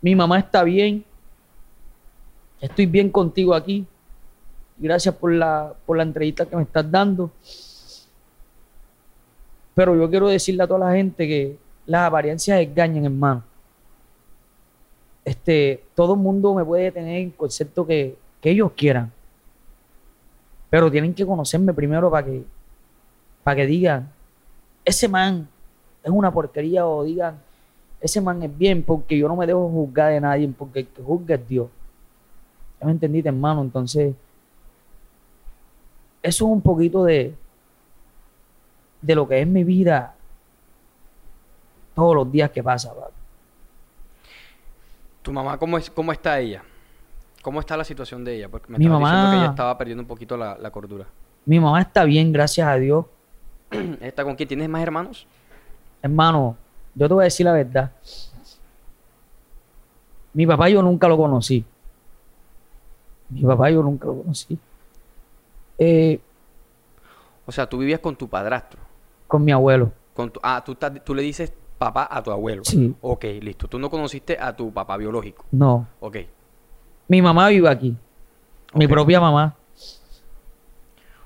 Mi 0.00 0.14
mamá 0.14 0.38
está 0.38 0.62
bien. 0.62 1.04
Estoy 2.60 2.86
bien 2.86 3.10
contigo 3.10 3.54
aquí. 3.54 3.86
Gracias 4.76 5.14
por 5.14 5.32
la, 5.32 5.72
por 5.86 5.96
la 5.96 6.02
entrevista 6.02 6.46
que 6.46 6.56
me 6.56 6.62
estás 6.62 6.88
dando. 6.90 7.30
Pero 9.74 9.96
yo 9.96 10.08
quiero 10.08 10.28
decirle 10.28 10.62
a 10.62 10.66
toda 10.66 10.80
la 10.88 10.92
gente 10.94 11.26
que 11.26 11.56
las 11.86 12.06
apariencias 12.06 12.60
engañan, 12.60 13.04
hermano. 13.04 13.42
Este, 15.24 15.84
todo 15.94 16.14
el 16.14 16.20
mundo 16.20 16.54
me 16.54 16.64
puede 16.64 16.92
tener 16.92 17.22
el 17.22 17.34
concepto 17.34 17.86
que, 17.86 18.16
que 18.40 18.50
ellos 18.50 18.72
quieran. 18.76 19.10
Pero 20.70 20.90
tienen 20.90 21.14
que 21.14 21.26
conocerme 21.26 21.72
primero 21.72 22.10
para 22.10 22.26
que, 22.26 22.44
para 23.42 23.56
que 23.56 23.66
digan, 23.66 24.10
ese 24.84 25.08
man 25.08 25.48
es 26.02 26.10
una 26.10 26.32
porquería 26.32 26.86
o 26.86 27.04
digan, 27.04 27.38
ese 28.00 28.20
man 28.20 28.42
es 28.42 28.56
bien, 28.56 28.82
porque 28.82 29.16
yo 29.16 29.28
no 29.28 29.36
me 29.36 29.46
dejo 29.46 29.68
juzgar 29.70 30.12
de 30.12 30.20
nadie, 30.20 30.48
porque 30.48 30.80
el 30.80 30.86
que 30.88 31.02
juzga 31.02 31.36
es 31.36 31.48
Dios. 31.48 31.68
¿Ya 32.80 32.86
me 32.86 32.92
entendiste, 32.92 33.28
hermano? 33.28 33.62
Entonces, 33.62 34.14
eso 36.22 36.44
es 36.44 36.50
un 36.50 36.60
poquito 36.60 37.04
de, 37.04 37.34
de 39.00 39.14
lo 39.14 39.26
que 39.28 39.40
es 39.40 39.46
mi 39.46 39.64
vida 39.64 40.14
todos 41.94 42.14
los 42.14 42.30
días 42.30 42.50
que 42.50 42.62
pasa. 42.62 42.92
¿Tu 45.22 45.32
mamá 45.32 45.56
cómo, 45.58 45.78
es, 45.78 45.88
cómo 45.90 46.12
está 46.12 46.38
ella? 46.38 46.62
¿Cómo 47.44 47.60
está 47.60 47.76
la 47.76 47.84
situación 47.84 48.24
de 48.24 48.36
ella? 48.36 48.48
Porque 48.48 48.72
me 48.72 48.78
Mi 48.78 48.86
estabas 48.86 49.00
diciendo 49.02 49.22
que 49.26 49.30
mamá- 49.32 49.42
ella 49.44 49.50
estaba 49.50 49.76
perdiendo 49.78 50.02
un 50.02 50.08
poquito 50.08 50.36
la, 50.36 50.56
la 50.58 50.70
cordura. 50.70 51.04
Mi 51.44 51.60
mamá 51.60 51.80
está 51.82 52.04
bien, 52.04 52.32
gracias 52.32 52.66
a 52.66 52.74
Dios. 52.76 53.04
¿Está 54.00 54.24
con 54.24 54.34
quién? 54.34 54.48
¿Tienes 54.48 54.68
más 54.68 54.82
hermanos? 54.82 55.26
Hermano, 56.00 56.56
yo 56.94 57.06
te 57.06 57.12
voy 57.14 57.22
a 57.22 57.24
decir 57.24 57.44
la 57.44 57.52
verdad. 57.52 57.92
Mi 60.32 60.46
papá 60.46 60.68
yo 60.70 60.82
nunca 60.82 61.06
lo 61.06 61.16
conocí. 61.16 61.64
Mi 63.30 63.42
papá 63.42 63.70
yo 63.70 63.82
nunca 63.82 64.06
lo 64.06 64.22
conocí. 64.22 64.58
Eh, 65.78 66.20
O 67.46 67.52
sea, 67.52 67.68
tú 67.68 67.76
vivías 67.78 68.00
con 68.00 68.16
tu 68.16 68.26
padrastro. 68.28 68.80
con 69.26 69.44
mi 69.44 69.52
abuelo. 69.52 69.92
Con 70.14 70.30
tu- 70.30 70.40
ah, 70.42 70.62
tú, 70.64 70.76
tú 71.04 71.14
le 71.14 71.22
dices 71.22 71.52
papá 71.76 72.08
a 72.10 72.22
tu 72.22 72.30
abuelo. 72.30 72.64
Sí. 72.64 72.94
Ok, 73.02 73.24
listo. 73.42 73.66
Tú 73.68 73.78
no 73.78 73.90
conociste 73.90 74.38
a 74.40 74.54
tu 74.56 74.72
papá 74.72 74.96
biológico. 74.96 75.44
No. 75.50 75.86
Ok. 76.00 76.16
Mi 77.08 77.20
mamá 77.22 77.48
vive 77.48 77.68
aquí. 77.68 77.96
Mi 78.74 78.86
propia 78.88 79.20
mamá. 79.20 79.54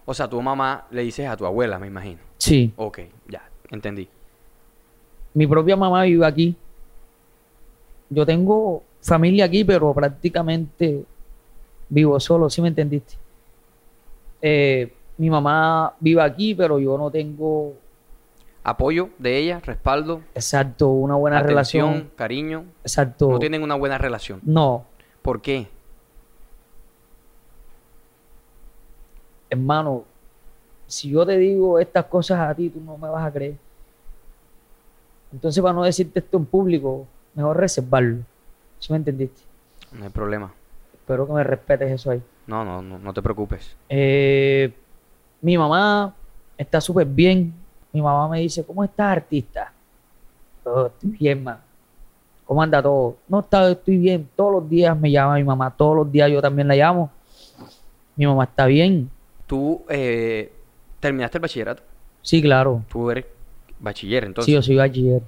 O 0.05 0.15
sea, 0.15 0.29
tu 0.29 0.41
mamá 0.41 0.87
le 0.91 1.03
dices 1.03 1.29
a 1.29 1.37
tu 1.37 1.45
abuela, 1.47 1.79
me 1.79 1.87
imagino. 1.87 2.21
Sí. 2.39 2.73
Ok, 2.77 3.01
ya, 3.29 3.43
entendí. 3.71 4.09
Mi 5.35 5.47
propia 5.47 5.77
mamá 5.77 6.03
vive 6.05 6.25
aquí. 6.27 6.57
Yo 8.11 8.25
tengo 8.25 8.83
familia 9.03 9.45
aquí, 9.45 9.65
pero 9.65 9.93
prácticamente 9.93 11.05
vivo 11.91 12.19
solo, 12.21 12.49
¿sí 12.49 12.63
me 12.63 12.69
entendiste? 12.69 13.17
Eh, 14.41 14.93
mi 15.19 15.29
mamá 15.31 15.95
vive 16.01 16.23
aquí, 16.23 16.55
pero 16.55 16.79
yo 16.79 16.97
no 16.97 17.11
tengo 17.11 17.75
Apoyo 18.65 19.11
de 19.19 19.39
ella, 19.39 19.61
respaldo, 19.65 20.21
exacto 20.35 20.89
una 20.91 21.15
buena 21.15 21.39
atención, 21.39 21.87
relación. 21.89 22.11
cariño. 22.17 22.65
Exacto. 22.83 23.31
No 23.31 23.39
tienen 23.39 23.63
una 23.63 23.75
buena 23.77 23.97
relación. 23.99 24.41
No, 24.43 24.85
¿Por 25.29 25.43
qué? 25.43 25.69
hermano, 29.51 30.05
si 30.87 31.11
yo 31.11 31.27
te 31.27 31.37
digo 31.37 31.79
estas 31.79 32.07
cosas 32.07 32.41
a 32.41 32.55
ti, 32.55 32.71
tú 32.71 32.81
no 32.81 32.97
me 32.97 33.11
vas 33.11 33.27
a 33.27 33.31
creer. 33.31 33.57
Entonces, 35.31 35.63
para 35.63 35.75
no 35.75 35.85
decirte 35.85 36.21
esto 36.21 36.39
en 36.39 36.47
público, 36.47 37.07
mejor 37.35 37.59
reservarlo. 37.59 38.23
¿Sí 38.79 38.91
me 38.91 38.97
entendiste? 38.97 39.43
No 39.93 40.05
hay 40.05 40.11
problema. 40.11 40.51
Espero 40.95 41.27
que 41.27 41.33
me 41.35 41.45
respetes 41.45 41.91
eso 41.93 42.11
ahí. 42.11 42.23
No, 42.47 42.65
no, 42.65 42.81
no, 42.81 42.99
no 42.99 43.13
te 43.13 43.21
preocupes. 43.21 43.77
Eh, 43.91 44.75
mi 45.43 45.59
mamá 45.59 46.15
está 46.57 46.81
súper 46.81 47.07
bien. 47.07 47.53
Mi 47.93 48.01
mamá 48.01 48.29
me 48.31 48.41
dice, 48.41 48.65
¿cómo 48.65 48.83
estás, 48.83 49.13
artista? 49.13 49.75
"Oh, 50.65 50.87
estoy 50.87 51.11
bien, 51.11 51.45
man. 51.45 51.68
¿Cómo 52.49 52.63
anda 52.63 52.83
todo? 52.83 53.19
No, 53.29 53.41
está, 53.41 53.71
estoy 53.71 53.99
bien. 53.99 54.27
Todos 54.35 54.53
los 54.53 54.71
días 54.71 54.99
me 54.99 55.11
llama 55.11 55.35
mi 55.35 55.45
mamá. 55.45 55.71
Todos 55.77 55.95
los 55.95 56.11
días 56.11 56.31
yo 56.31 56.41
también 56.41 56.67
la 56.67 56.75
llamo. 56.77 57.11
Mi 58.17 58.27
mamá 58.27 58.45
está 58.45 58.65
bien. 58.65 59.11
Tú 59.47 59.83
eh, 59.91 60.51
terminaste 60.99 61.37
el 61.37 61.43
bachillerato. 61.43 61.83
Sí, 62.23 62.41
claro. 62.41 62.83
Tú 62.89 63.11
eres 63.11 63.27
bachiller, 63.79 64.25
entonces. 64.25 64.47
sí, 64.47 64.55
yo 64.55 64.63
soy 64.63 64.77
bachiller. 64.77 65.21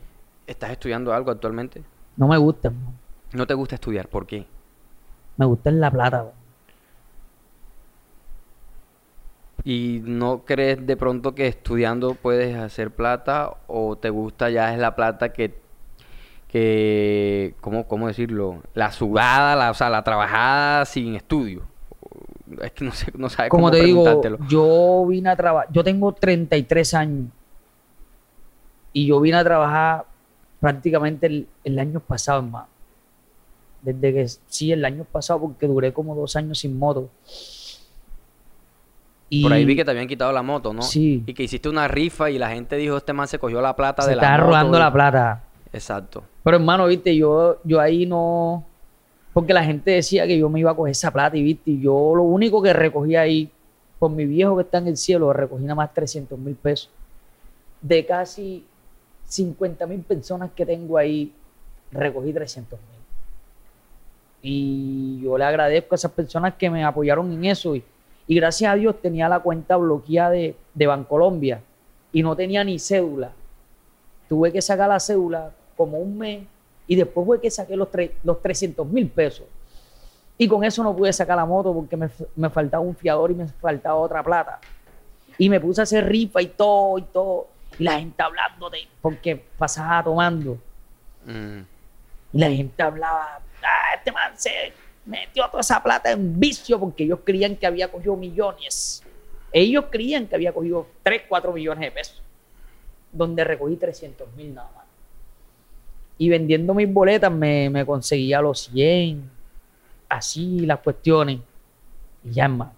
¿Estás 0.46 0.70
estudiando 0.70 1.12
algo 1.12 1.30
actualmente? 1.30 1.82
No 2.16 2.26
me 2.26 2.38
gusta, 2.38 2.68
hermano. 2.68 2.94
No 3.34 3.46
te 3.46 3.52
gusta 3.52 3.74
estudiar, 3.74 4.08
¿por 4.08 4.26
qué? 4.26 4.46
Me 5.36 5.44
gusta 5.44 5.68
en 5.68 5.78
la 5.78 5.90
plata. 5.90 6.32
¿Y 9.62 10.00
no 10.04 10.46
crees 10.46 10.86
de 10.86 10.96
pronto 10.96 11.34
que 11.34 11.48
estudiando 11.48 12.14
puedes 12.14 12.56
hacer 12.56 12.90
plata 12.90 13.58
o 13.66 13.96
te 13.96 14.08
gusta 14.08 14.48
ya 14.48 14.72
es 14.72 14.78
la 14.80 14.96
plata 14.96 15.34
que, 15.34 15.60
que 16.50 17.54
¿cómo, 17.60 17.86
cómo 17.86 18.08
decirlo? 18.08 18.62
La 18.74 18.90
sudada, 18.92 19.54
la, 19.56 19.70
o 19.70 19.74
sea, 19.74 19.88
la 19.88 20.02
trabajada 20.02 20.84
sin 20.84 21.14
estudio. 21.14 21.62
Es 22.60 22.72
que 22.72 22.84
no 22.84 22.90
sé, 22.92 23.12
no 23.16 23.28
sabes 23.28 23.48
Como 23.50 23.68
cómo 23.68 23.70
te 23.70 23.84
digo, 23.84 24.20
yo 24.48 25.06
vine 25.08 25.30
a 25.30 25.36
trabajar. 25.36 25.68
Yo 25.72 25.84
tengo 25.84 26.12
33 26.12 26.94
años. 26.94 27.26
Y 28.92 29.06
yo 29.06 29.20
vine 29.20 29.36
a 29.36 29.44
trabajar 29.44 30.04
prácticamente 30.58 31.26
el, 31.28 31.46
el 31.62 31.78
año 31.78 32.00
pasado, 32.00 32.40
hermano. 32.40 32.66
Desde 33.82 34.12
que, 34.12 34.28
sí, 34.48 34.72
el 34.72 34.84
año 34.84 35.04
pasado, 35.04 35.40
porque 35.40 35.66
duré 35.68 35.92
como 35.92 36.14
dos 36.16 36.34
años 36.34 36.58
sin 36.58 36.76
moto. 36.76 37.08
Y 39.28 39.44
Por 39.44 39.52
ahí 39.52 39.64
vi 39.64 39.76
que 39.76 39.84
te 39.84 39.92
habían 39.92 40.08
quitado 40.08 40.32
la 40.32 40.42
moto, 40.42 40.72
¿no? 40.72 40.82
Sí. 40.82 41.22
Y 41.24 41.34
que 41.34 41.44
hiciste 41.44 41.68
una 41.68 41.86
rifa 41.86 42.30
y 42.30 42.38
la 42.38 42.50
gente 42.50 42.74
dijo, 42.76 42.96
este 42.96 43.12
man 43.12 43.28
se 43.28 43.38
cogió 43.38 43.60
la 43.60 43.76
plata 43.76 44.02
se 44.02 44.10
de 44.10 44.16
la 44.16 44.28
moto. 44.32 44.42
robando 44.46 44.76
y- 44.76 44.80
la 44.80 44.92
plata. 44.92 45.44
Exacto. 45.72 46.24
Pero 46.42 46.56
hermano, 46.56 46.86
viste, 46.86 47.14
yo, 47.16 47.58
yo 47.64 47.80
ahí 47.80 48.06
no. 48.06 48.64
Porque 49.32 49.52
la 49.52 49.64
gente 49.64 49.92
decía 49.92 50.26
que 50.26 50.36
yo 50.38 50.48
me 50.48 50.60
iba 50.60 50.72
a 50.72 50.74
coger 50.74 50.90
esa 50.90 51.12
plata 51.12 51.36
y 51.36 51.42
viste, 51.42 51.70
y 51.70 51.80
yo 51.80 52.14
lo 52.14 52.24
único 52.24 52.60
que 52.60 52.72
recogí 52.72 53.14
ahí, 53.14 53.50
por 53.98 54.10
mi 54.10 54.24
viejo 54.24 54.56
que 54.56 54.62
está 54.62 54.78
en 54.78 54.88
el 54.88 54.96
cielo, 54.96 55.32
recogí 55.32 55.62
nada 55.62 55.76
más 55.76 55.94
300 55.94 56.38
mil 56.38 56.56
pesos. 56.56 56.90
De 57.80 58.04
casi 58.04 58.64
50 59.26 59.86
mil 59.86 60.00
personas 60.00 60.50
que 60.54 60.66
tengo 60.66 60.98
ahí, 60.98 61.32
recogí 61.92 62.32
300 62.32 62.78
mil. 62.78 62.88
Y 64.42 65.20
yo 65.22 65.38
le 65.38 65.44
agradezco 65.44 65.94
a 65.94 65.96
esas 65.96 66.10
personas 66.10 66.54
que 66.54 66.68
me 66.70 66.82
apoyaron 66.82 67.30
en 67.32 67.44
eso. 67.44 67.76
Y, 67.76 67.84
gracias 68.28 68.72
a 68.72 68.76
Dios 68.76 69.00
tenía 69.00 69.28
la 69.28 69.40
cuenta 69.40 69.76
bloqueada 69.76 70.30
de, 70.30 70.56
de 70.74 70.86
Bancolombia 70.86 71.62
y 72.12 72.22
no 72.22 72.36
tenía 72.36 72.62
ni 72.62 72.78
cédula 72.78 73.32
tuve 74.30 74.52
que 74.52 74.62
sacar 74.62 74.88
la 74.88 75.00
cédula 75.00 75.50
como 75.80 75.96
un 75.96 76.18
mes 76.18 76.42
y 76.86 76.94
después 76.94 77.24
fue 77.26 77.40
que 77.40 77.50
saqué 77.50 77.74
los, 77.74 77.88
tre- 77.88 78.12
los 78.22 78.42
300 78.42 78.86
mil 78.86 79.08
pesos. 79.08 79.46
Y 80.36 80.46
con 80.46 80.62
eso 80.62 80.82
no 80.82 80.94
pude 80.94 81.10
sacar 81.10 81.36
la 81.38 81.46
moto 81.46 81.72
porque 81.72 81.96
me, 81.96 82.10
me 82.36 82.50
faltaba 82.50 82.82
un 82.82 82.94
fiador 82.94 83.30
y 83.30 83.34
me 83.34 83.46
faltaba 83.48 83.94
otra 83.96 84.22
plata. 84.22 84.60
Y 85.38 85.48
me 85.48 85.58
puse 85.58 85.80
a 85.80 85.84
hacer 85.84 86.06
rifa 86.06 86.42
y 86.42 86.48
todo 86.48 86.98
y 86.98 87.02
todo. 87.02 87.48
Y 87.78 87.84
la 87.84 87.98
gente 87.98 88.22
hablando 88.22 88.68
de, 88.68 88.80
porque 89.00 89.36
pasaba 89.56 90.04
tomando. 90.04 90.58
Mm. 91.24 91.60
Y 92.34 92.38
la 92.38 92.50
gente 92.50 92.82
hablaba, 92.82 93.40
ah, 93.62 93.94
este 93.96 94.12
man 94.12 94.32
se 94.36 94.50
metió 95.06 95.46
toda 95.48 95.62
esa 95.62 95.82
plata 95.82 96.10
en 96.10 96.38
vicio 96.38 96.78
porque 96.78 97.04
ellos 97.04 97.20
creían 97.24 97.56
que 97.56 97.66
había 97.66 97.90
cogido 97.90 98.16
millones. 98.16 99.02
Ellos 99.52 99.86
creían 99.90 100.26
que 100.26 100.34
había 100.34 100.52
cogido 100.52 100.86
3, 101.02 101.22
4 101.28 101.52
millones 101.54 101.80
de 101.80 101.90
pesos. 101.90 102.22
donde 103.12 103.42
recogí 103.44 103.76
300 103.76 104.32
mil 104.36 104.54
nada 104.54 104.70
más. 104.76 104.79
Y 106.20 106.28
vendiendo 106.28 106.74
mis 106.74 106.92
boletas 106.92 107.32
me, 107.32 107.70
me 107.70 107.86
conseguía 107.86 108.42
los 108.42 108.64
100, 108.64 109.22
así 110.06 110.60
las 110.66 110.78
cuestiones. 110.80 111.40
Y 112.22 112.32
ya, 112.32 112.44
hermano. 112.44 112.72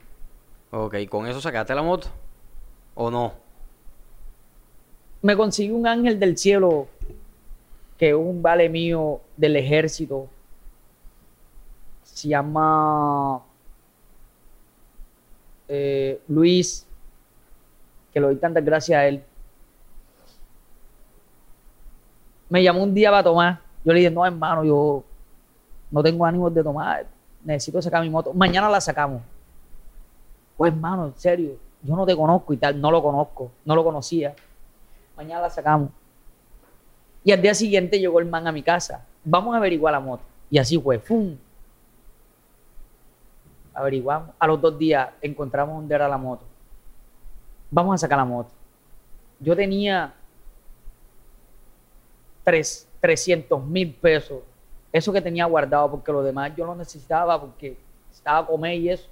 Ok, 0.70 0.94
¿con 1.08 1.26
eso 1.26 1.40
sacaste 1.40 1.74
la 1.74 1.82
moto? 1.82 2.06
¿O 2.94 3.10
no? 3.10 3.32
Me 5.22 5.36
conseguí 5.36 5.72
un 5.72 5.88
ángel 5.88 6.20
del 6.20 6.38
cielo, 6.38 6.86
que 7.98 8.10
es 8.10 8.14
un 8.14 8.40
vale 8.42 8.68
mío 8.68 9.20
del 9.36 9.56
ejército. 9.56 10.28
Se 12.04 12.28
llama 12.28 13.42
eh, 15.66 16.20
Luis, 16.28 16.86
que 18.12 18.20
lo 18.20 18.28
doy 18.28 18.36
tantas 18.36 18.64
gracias 18.64 18.98
a 19.00 19.08
él. 19.08 19.24
Me 22.52 22.62
llamó 22.62 22.82
un 22.82 22.92
día 22.92 23.10
para 23.10 23.22
tomar. 23.22 23.60
Yo 23.82 23.94
le 23.94 24.00
dije, 24.00 24.10
no, 24.10 24.26
hermano, 24.26 24.62
yo 24.62 25.02
no 25.90 26.02
tengo 26.02 26.26
ánimos 26.26 26.52
de 26.52 26.62
tomar. 26.62 27.06
Necesito 27.42 27.80
sacar 27.80 28.02
mi 28.02 28.10
moto. 28.10 28.34
Mañana 28.34 28.68
la 28.68 28.78
sacamos. 28.78 29.22
Pues, 30.58 30.70
hermano, 30.70 31.06
en 31.06 31.14
serio, 31.16 31.52
yo 31.82 31.96
no 31.96 32.04
te 32.04 32.14
conozco 32.14 32.52
y 32.52 32.58
tal. 32.58 32.78
No 32.78 32.90
lo 32.90 33.02
conozco. 33.02 33.50
No 33.64 33.74
lo 33.74 33.82
conocía. 33.82 34.34
Mañana 35.16 35.40
la 35.40 35.48
sacamos. 35.48 35.88
Y 37.24 37.32
al 37.32 37.40
día 37.40 37.54
siguiente 37.54 37.98
llegó 37.98 38.20
el 38.20 38.26
man 38.26 38.46
a 38.46 38.52
mi 38.52 38.62
casa. 38.62 39.02
Vamos 39.24 39.54
a 39.54 39.56
averiguar 39.56 39.94
la 39.94 40.00
moto. 40.00 40.22
Y 40.50 40.58
así 40.58 40.78
fue. 40.78 40.98
¡Fum! 40.98 41.34
Averiguamos. 43.72 44.28
A 44.38 44.46
los 44.46 44.60
dos 44.60 44.76
días 44.76 45.08
encontramos 45.22 45.76
dónde 45.76 45.94
era 45.94 46.06
la 46.06 46.18
moto. 46.18 46.44
Vamos 47.70 47.94
a 47.94 47.98
sacar 47.98 48.18
la 48.18 48.26
moto. 48.26 48.50
Yo 49.40 49.56
tenía 49.56 50.12
tres, 52.44 52.88
300 53.00 53.64
mil 53.64 53.92
pesos. 53.94 54.40
Eso 54.92 55.12
que 55.12 55.20
tenía 55.20 55.46
guardado, 55.46 55.90
porque 55.90 56.12
lo 56.12 56.22
demás 56.22 56.52
yo 56.56 56.66
lo 56.66 56.74
necesitaba 56.74 57.40
porque 57.40 57.76
estaba 58.12 58.38
a 58.38 58.46
comer 58.46 58.74
y 58.78 58.90
eso. 58.90 59.08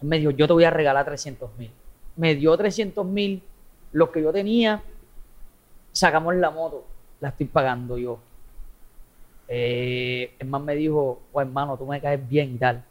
Él 0.00 0.08
me 0.08 0.18
dijo, 0.18 0.30
yo 0.30 0.46
te 0.46 0.52
voy 0.52 0.64
a 0.64 0.70
regalar 0.70 1.04
300 1.04 1.50
mil. 1.58 1.70
Me 2.16 2.34
dio 2.34 2.56
300 2.56 3.04
mil, 3.04 3.42
los 3.92 4.10
que 4.10 4.22
yo 4.22 4.32
tenía, 4.32 4.82
sacamos 5.92 6.34
la 6.36 6.50
moto, 6.50 6.84
la 7.20 7.30
estoy 7.30 7.46
pagando 7.46 7.98
yo. 7.98 8.18
Eh, 9.48 10.34
el 10.38 10.46
man 10.48 10.64
me 10.64 10.74
dijo, 10.74 11.20
oh, 11.32 11.40
hermano, 11.40 11.76
tú 11.76 11.84
me 11.86 12.00
caes 12.00 12.26
bien 12.28 12.54
y 12.54 12.58
tal. 12.58 12.84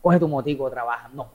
Coge 0.00 0.18
tu 0.18 0.26
motico, 0.28 0.68
trabaja. 0.70 1.08
No. 1.12 1.28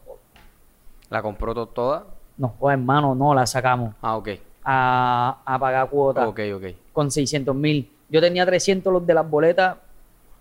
¿La 1.09 1.21
compró 1.21 1.53
to- 1.53 1.67
toda? 1.67 2.05
no, 2.37 2.53
oh, 2.59 2.69
hermano, 2.69 3.15
no, 3.15 3.33
la 3.33 3.45
sacamos 3.47 3.95
Ah, 4.01 4.15
ok. 4.17 4.29
A, 4.69 5.37
a 5.45 5.59
pagar 5.59 5.89
cuota 5.89 6.27
Ok, 6.27 6.41
ok. 6.55 6.63
con 6.91 7.09
600 7.09 7.55
mil. 7.55 7.89
Yo 8.09 8.19
tenía 8.19 8.45
300 8.45 8.91
los 8.91 9.07
de 9.07 9.13
las 9.13 9.29
boletas 9.29 9.77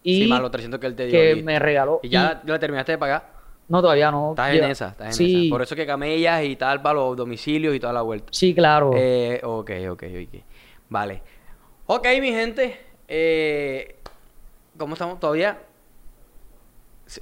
y 0.03 0.23
sí, 0.25 0.29
más 0.29 0.41
los 0.41 0.51
300 0.51 0.81
que 0.81 0.87
él 0.89 0.97
te 0.97 1.07
dio. 1.07 1.13
que 1.13 1.35
listo. 1.35 1.47
me 1.47 1.59
regaló. 1.61 2.01
¿Y 2.03 2.09
ya 2.09 2.43
la 2.45 2.59
terminaste 2.59 2.93
de 2.93 2.99
pagar? 2.99 3.37
No, 3.69 3.81
todavía 3.81 4.11
no. 4.11 4.31
Estás 4.31 4.55
en 4.55 4.65
esa, 4.65 4.89
estás 4.89 5.07
en 5.09 5.13
sí, 5.13 5.47
esa. 5.47 5.55
Por 5.55 5.63
eso 5.63 5.77
que 5.77 5.87
camellas 5.87 6.45
y 6.45 6.57
tal 6.57 6.83
para 6.83 6.95
los 6.97 7.17
domicilios 7.17 7.75
y 7.75 7.81
toda 7.81 7.93
la 7.93 8.03
vuelta. 8.03 8.29
Sí, 8.33 8.53
claro. 8.55 8.91
Eh, 8.95 9.41
ok, 9.43 9.71
ok, 9.91 10.03
ok. 10.03 10.41
Vale. 10.89 11.23
Ok, 11.87 12.07
mi 12.21 12.31
gente. 12.33 12.81
Eh, 13.09 13.97
¿Cómo 14.77 14.95
estamos 14.95 15.19
todavía? 15.21 15.59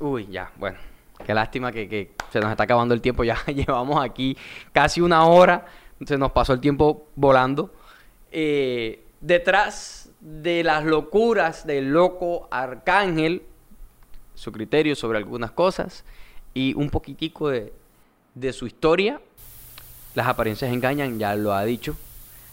Uy, 0.00 0.26
ya, 0.30 0.50
bueno. 0.57 0.78
Qué 1.24 1.32
lástima 1.32 1.70
que, 1.72 1.88
que 1.88 2.12
se 2.30 2.40
nos 2.40 2.50
está 2.50 2.64
acabando 2.64 2.94
el 2.94 3.00
tiempo. 3.00 3.24
Ya 3.24 3.36
llevamos 3.46 4.02
aquí 4.05 4.36
casi 4.72 5.00
una 5.00 5.26
hora. 5.26 5.64
Se 6.07 6.18
nos 6.18 6.32
pasó 6.32 6.52
el 6.52 6.61
tiempo 6.61 7.07
volando. 7.16 7.72
Eh, 8.30 9.05
detrás 9.20 10.09
de 10.20 10.64
las 10.64 10.84
locuras 10.84 11.66
del 11.66 11.92
loco 11.92 12.48
Arcángel, 12.50 13.42
su 14.34 14.52
criterio 14.52 14.96
sobre 14.96 15.18
algunas 15.18 15.52
cosas 15.52 16.05
y 16.52 16.74
un 16.74 16.90
poquitico 16.90 17.48
de, 17.48 17.72
de 18.34 18.52
su 18.52 18.66
historia. 18.66 19.20
Las 20.14 20.26
apariencias 20.26 20.72
engañan, 20.72 21.18
ya 21.18 21.34
lo 21.36 21.52
ha 21.52 21.64
dicho. 21.64 21.96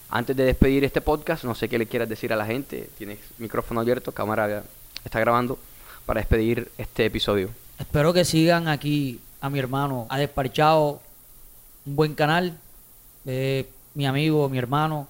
Antes 0.10 0.36
de 0.36 0.44
despedir 0.44 0.84
este 0.84 1.00
podcast, 1.00 1.44
no 1.44 1.56
sé 1.56 1.70
qué 1.70 1.78
le 1.78 1.86
quieras 1.86 2.10
decir 2.10 2.34
a 2.34 2.36
la 2.36 2.46
gente. 2.46 2.90
Tienes 2.98 3.20
micrófono 3.38 3.80
abierto, 3.80 4.12
cámara 4.12 4.64
está 5.06 5.20
grabando 5.20 5.58
para 6.06 6.20
despedir 6.20 6.72
este 6.78 7.06
episodio. 7.06 7.50
Espero 7.80 8.14
que 8.14 8.26
sigan 8.26 8.68
aquí 8.68 9.20
a 9.40 9.50
mi 9.50 9.60
hermano. 9.60 10.08
Ha 10.10 10.18
desparchado 10.18 11.02
un 11.86 11.96
buen 11.96 12.14
canal. 12.14 12.58
Eh, 13.26 13.68
mi 13.94 14.06
amigo, 14.06 14.50
mi 14.50 14.58
hermano. 14.58 15.08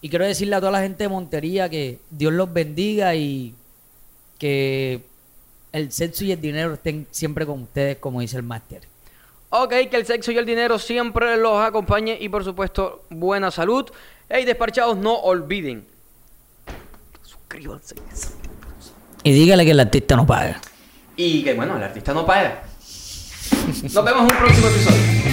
Y 0.00 0.08
quiero 0.08 0.24
decirle 0.24 0.56
a 0.56 0.60
toda 0.60 0.72
la 0.72 0.80
gente 0.80 1.04
de 1.04 1.08
Montería 1.08 1.68
que 1.68 1.98
Dios 2.10 2.32
los 2.32 2.52
bendiga 2.52 3.14
y 3.14 3.54
que 4.38 5.00
el 5.72 5.92
sexo 5.92 6.24
y 6.24 6.32
el 6.32 6.40
dinero 6.40 6.74
estén 6.74 7.06
siempre 7.10 7.46
con 7.46 7.62
ustedes, 7.62 7.98
como 7.98 8.20
dice 8.20 8.36
el 8.36 8.42
máster. 8.42 8.82
Ok, 9.50 9.74
que 9.90 9.96
el 9.96 10.06
sexo 10.06 10.32
y 10.32 10.38
el 10.38 10.46
dinero 10.46 10.78
siempre 10.78 11.36
los 11.36 11.62
acompañe 11.62 12.16
y 12.20 12.28
por 12.28 12.42
supuesto 12.42 13.04
buena 13.10 13.50
salud. 13.50 13.88
Hey, 14.28 14.44
desparchados, 14.44 14.96
no 14.96 15.14
olviden. 15.14 15.86
Suscríbanse. 17.22 17.96
Y 19.22 19.32
dígale 19.32 19.64
que 19.64 19.72
el 19.72 19.80
artista 19.80 20.16
no 20.16 20.26
paga. 20.26 20.60
Y 21.16 21.44
que 21.44 21.54
bueno, 21.54 21.76
el 21.76 21.82
artista 21.82 22.12
no 22.14 22.24
paga. 22.24 22.64
Nos 23.82 24.04
vemos 24.04 24.22
en 24.22 24.22
un 24.22 24.38
próximo 24.38 24.68
episodio. 24.68 25.31